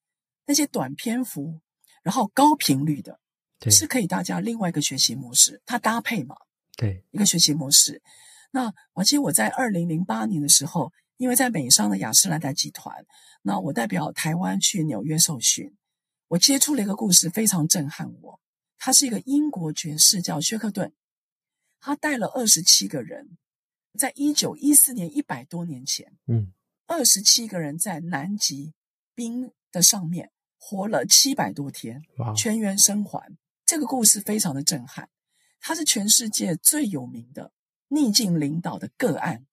[0.45, 1.59] 那些短篇幅，
[2.03, 3.19] 然后高频率的，
[3.59, 6.35] 对，是可以大家另外一个学习模式，它搭配嘛，
[6.75, 8.01] 对，一个学习模式。
[8.51, 10.91] 那我记得我在二零零八年的时候。
[11.17, 12.93] 因为在美商的雅诗兰黛集团，
[13.41, 15.73] 那我代表台湾去纽约受训，
[16.29, 18.39] 我接触了一个故事，非常震撼我。
[18.77, 20.93] 他是一个英国爵士，叫薛克顿，
[21.79, 23.37] 他带了二十七个人，
[23.97, 26.53] 在一九一四年一百多年前，嗯，
[26.87, 28.73] 二十七个人在南极
[29.13, 33.37] 冰的上面活了七百多天，哇，全员生还。
[33.65, 35.09] 这个故事非常的震撼，
[35.59, 37.51] 他是全世界最有名的
[37.87, 39.45] 逆境领导的个案。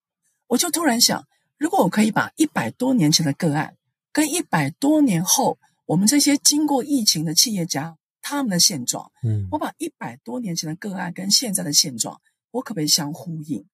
[0.47, 1.27] 我就突然想。
[1.59, 3.77] 如果我可以把一百多年前的个案
[4.11, 12.21] 跟一百多年后我们这些经过疫情的企业家他们的现状，嗯，我把一百多年前的个案跟现在的现状，
[12.51, 13.65] 我可不可以相呼应？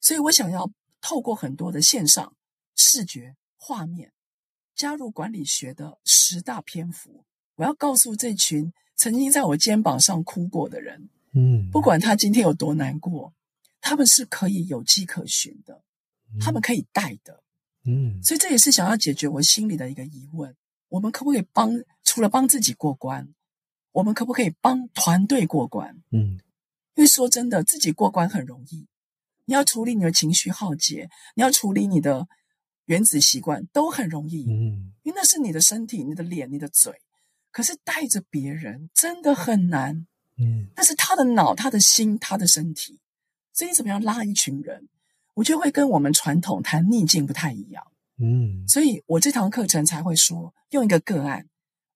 [0.00, 2.34] 所以我想要透过很多的线上
[2.74, 4.12] 视觉画面，
[4.74, 7.24] 加入管理学的十大篇幅，
[7.56, 13.32] 我要告诉这群曾经在我肩膀上哭过的人，嗯，不管他今天有多难过，
[13.80, 15.82] 他们是可以有迹可循的。
[16.40, 17.42] 他们可以带的，
[17.84, 20.56] 嗯，所以这也是想要解决我心里的一个疑问：
[20.92, 21.82] 我们可不可以帮？
[22.04, 23.32] 除了帮自己过关，
[23.92, 26.02] 我们可不可以帮团队过关？
[26.10, 26.38] 嗯，
[26.94, 28.86] 因为说真的，自己过关很容易，
[29.46, 32.28] 你要处理你的情绪耗竭，你要处理你的
[32.84, 37.00] 原子习惯都很容易，嗯，因为那是你的身体、你的脸、你的嘴。
[37.50, 42.98] 可是带着别人真的很难，嗯，那是他的脑、他的心、他的身体，
[43.54, 44.88] 所以你怎么样拉一群人？
[45.34, 51.48] 我觉得会跟我们传统谈逆境不太一样，嗯，所以我这堂课程才会说用一个个案，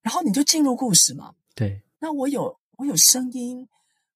[0.03, 1.35] 然后你就进入故事嘛。
[1.55, 3.69] 对，那我有我有声音，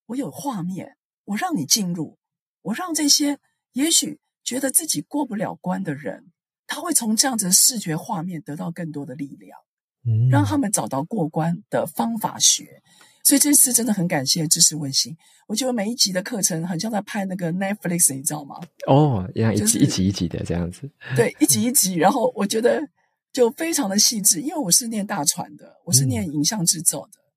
[0.06, 2.18] 我有画面，我让你进入，
[2.62, 3.38] 我让这些
[3.72, 6.32] 也许觉得自己过不了关的人，
[6.66, 9.58] 他会从这样子的视觉画面得到更多的力量，
[10.04, 12.82] 嗯，让他们找到过关的方法学。
[13.30, 15.16] 所以这次真的很感谢知识卫星，
[15.46, 18.56] 我觉得每一集的课程很像在拍那个 Netflix，你知道吗？
[18.88, 20.90] 哦，一样一集、就是、一集一集的这样子。
[21.14, 22.82] 对，一集一集，然后我觉得
[23.32, 27.30] 就非常的细致，因为我是念大传的，我是念影像制作的，嗯、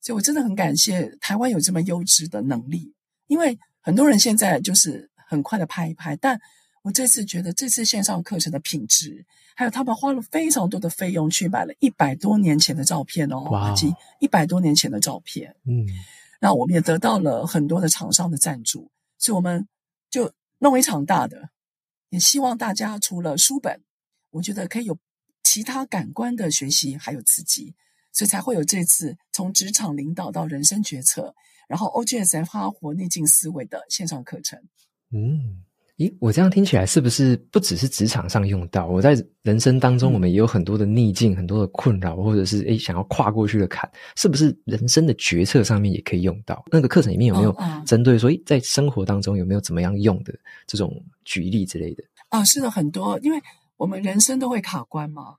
[0.00, 2.94] 所以我真的很感谢台湾有这么优质的能力，
[3.26, 6.40] 因为很多人现在就是很快的拍一拍，但
[6.82, 9.26] 我这次觉得这次线上课程的品质。
[9.56, 13.74] 还有他们花了非常多的费用去买了一百多年前的照片哦，哇，
[14.18, 15.84] 一百多年前的照片，嗯，
[16.40, 19.68] 那我们也得到了很多的厂商的赞助，所以我们
[20.08, 21.50] 就弄一场大的，
[22.08, 23.82] 也希望大家除了书本，
[24.30, 24.96] 我觉得可以有
[25.42, 27.74] 其他感官的学习，还有刺激，
[28.14, 31.34] 所以才会有这次从职场领导到人生决策，
[31.68, 34.58] 然后 OGSF 哈活逆境思维的线上课程，
[35.12, 35.64] 嗯。
[36.00, 38.86] 咦，我这样听起来是不是不只是职场上用到？
[38.86, 43.86] 我在人生当中，我们也有很多的逆境、很多的困扰，或者是诶想要跨过去的坎，
[44.16, 46.64] 是不是人生的决策上面也可以用到？
[46.72, 50.32] 那个课程里面有没有针对说，在生活当中有没有怎么样用的
[50.66, 50.90] 这种
[51.26, 52.02] 举例之类的？
[52.30, 53.38] 啊，是的，很多，因为
[53.76, 55.34] 我们人生都会卡关嘛。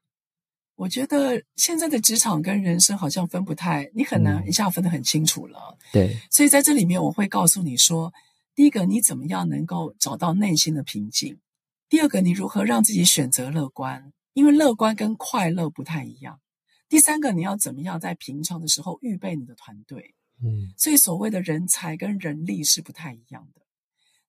[0.76, 5.58] 我觉得现在的职场跟人生好像分不太，你很难一下分得很清楚了。
[5.72, 8.14] 嗯、对，所以在这里面我会告诉你说。
[8.54, 11.40] 第一个，你怎么样能够找到内心的平静？
[11.88, 14.12] 第二个，你如何让自己选择乐观？
[14.34, 16.40] 因为乐观跟快乐不太一样。
[16.88, 20.16] 第三个，你要怎么样在平常的时候预备你的团队？
[20.44, 23.62] 嗯，所以所谓的人才跟人力是不太一样的。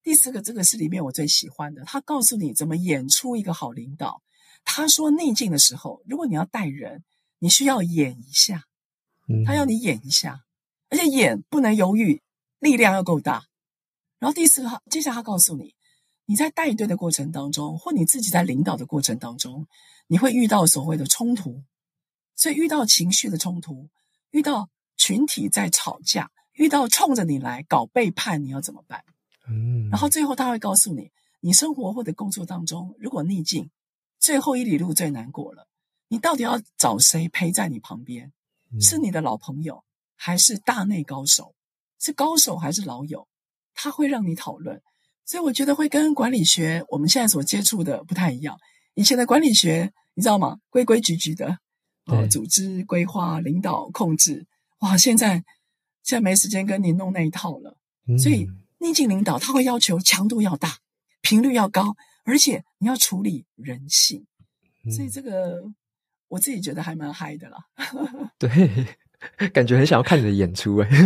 [0.03, 4.23] 第四个，这个是里面我最喜欢的，他告诉你怎么演出一个好领导。
[4.65, 7.03] 他说逆境的时候，如果你要带人，
[7.39, 8.65] 你需要演一下，
[9.47, 10.43] 他要你演一下，
[10.89, 12.23] 而且演不能犹豫，
[12.61, 13.45] 力量要够大。
[14.23, 15.75] 然后第四个，接下来他告诉你，
[16.27, 19.67] 你在带队的过程当中，或你自己在领导的过程当中，
[20.07, 21.65] 你会遇到所谓的冲突，
[22.37, 23.89] 所以遇到情绪的冲突，
[24.31, 29.03] 遇到群体在吵架，遇到冲着你来搞背叛，你要怎么办？
[29.49, 31.11] 嗯，然后最后他会告诉你，
[31.41, 33.73] 你生活或者工作当中，如果逆境，
[34.21, 35.67] 最后一里路最难过了，
[36.07, 38.33] 你到底要找谁陪在你旁边？
[38.73, 39.83] 嗯、是你的老朋友，
[40.15, 41.57] 还是大内高手？
[41.99, 43.27] 是高手还是老友？
[43.75, 44.81] 他会让你讨论。
[45.25, 48.59] 所以我觉得会跟管理学我们现在所接触的不太一样。
[48.95, 50.59] 以前的管理学你知道吗？
[50.69, 51.59] 规规矩矩的，
[52.07, 54.47] 呃，组织规划、领导控制。
[54.81, 55.37] 哇，现在
[56.03, 57.79] 现在没时间跟你弄那一套了。
[58.09, 58.47] 嗯、所以
[58.79, 60.79] 逆境领导他会要求强度要大，
[61.23, 61.95] 频率要高，
[62.25, 64.27] 而且你要处理人性。
[64.85, 65.63] 嗯、所以这个
[66.29, 67.59] 我自己觉得还蛮嗨的啦。
[68.37, 68.49] 对，
[69.53, 70.89] 感觉很想要看你的演出哎。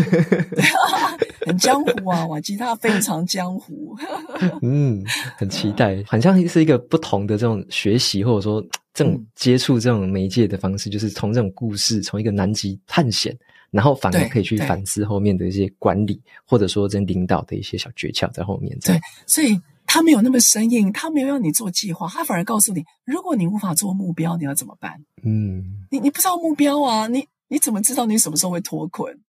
[1.47, 3.97] 很江湖啊，瓦吉他非常江湖。
[4.63, 5.01] 嗯，
[5.37, 8.61] 很期待，好像是一个不同的这种学习，或者说
[8.93, 13.33] 这种接触这种媒介的方式，嗯、就是从这种故事，从一个南极探险，
[13.71, 18.77] 然后反而可以去反思后面的一些管理，或者说这领导的一些小诀窍在后面。
[18.81, 19.57] 对，所以
[19.87, 24.95] 他没有那么生硬，他没有让你做计划，他反而告诉你，如果你无法做目标，你要怎么办？
[25.23, 25.63] 嗯，
[25.93, 29.21] 你你不知道目标啊，你你怎么知道你什么时候会脱困？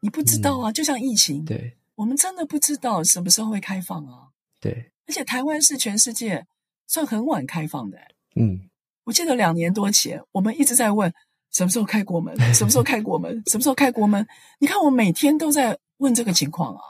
[0.00, 4.28] 你不知道啊，嗯、就像疫情，对，我们真的不知道什么时候会开放啊。
[4.60, 6.46] 对，而且台湾是全世界
[6.86, 7.98] 算很晚开放的。
[8.36, 8.68] 嗯，
[9.04, 11.12] 我记得两年多前，我们一直在问
[11.50, 14.26] 什么时候开国门，什么时候开国门，什么时候开国门。
[14.60, 16.80] 你看，我每天都在问这个情况啊。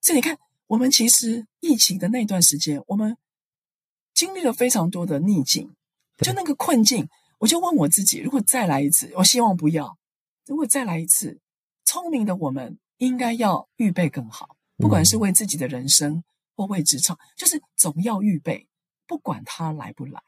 [0.00, 3.16] 所以你看，我们其实疫情的那段时间，我们
[4.14, 5.74] 经历了非常多的逆境，
[6.18, 7.08] 就那个困境，
[7.38, 9.98] 我就问我自己：如果再来一次，我希望不要。
[10.46, 11.40] 如果再来一次。
[11.86, 16.24] 聪明的我们应该要预备更好，不管是为自己的人生
[16.56, 18.66] 或为职场，就是总要预备，
[19.06, 20.18] 不管他来不来。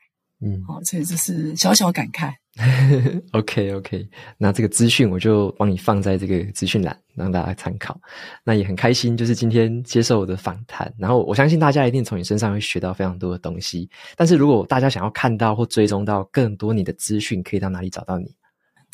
[0.41, 2.35] 嗯，好，所以这是小小感慨。
[3.33, 4.07] OK OK，
[4.37, 7.99] 那这个资讯我就帮你放在这个资讯栏，让大家参考。
[8.45, 13.89] 那也很开心，就是今天接受我的访谈，然后我相信大家一定从你身上会学到非常多的东西。
[14.15, 18.37] 但是如果大家想要看到或追踪到更多你的资讯，可以到哪里找到你？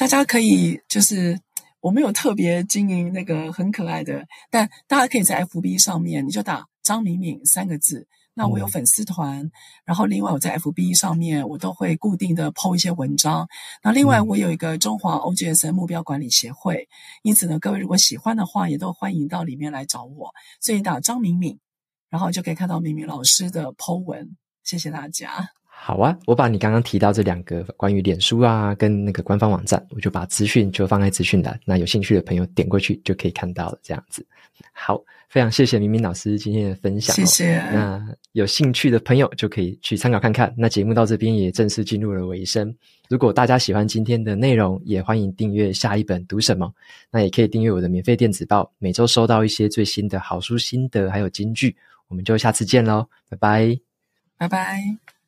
[0.03, 1.39] 大家可以就是。
[1.81, 8.07] 我没有特别经营那个很可爱的，但大家可以在 FB 上面，你就打张敏敏三个字。
[8.35, 9.51] 那我有粉丝团，
[9.85, 13.49] 然后另外我在 FB 上面，我都会固定的 po 一些文章。
[13.83, 16.89] 那另外我有一个中华 OGSN 目标管理协会，
[17.23, 20.31] 因此呢，各位如果喜欢的话，也都欢迎到里面来找我。
[20.61, 21.59] 所以打张敏敏，
[22.11, 24.37] 然后就可以看到敏敏老师的 po 文。
[24.63, 25.49] 谢谢大家。
[25.85, 33.79] 好啊，我把你刚刚提到这两个关于脸书啊，跟那个官方网站，我就把资讯就放在资讯栏，那有兴趣的朋友点过去就可以看到了。
[33.83, 34.25] 这样子，
[34.73, 37.17] 好，非常谢谢明明老师今天的分享哦。
[37.17, 37.57] 谢谢。
[37.73, 40.55] 那有兴趣的朋友就可以去参考看看。
[40.57, 42.73] 那节目到这边也正式进入了尾声。
[43.09, 46.73] 如果大家喜欢今天的内容，也欢迎订阅下一本读什么。
[47.11, 51.77] 那也可以订阅我的免费电子报，每周收到一些最新的好书心得还有金句。
[52.07, 53.81] 我们就下次见喽，拜拜，
[54.39, 55.22] 拜拜。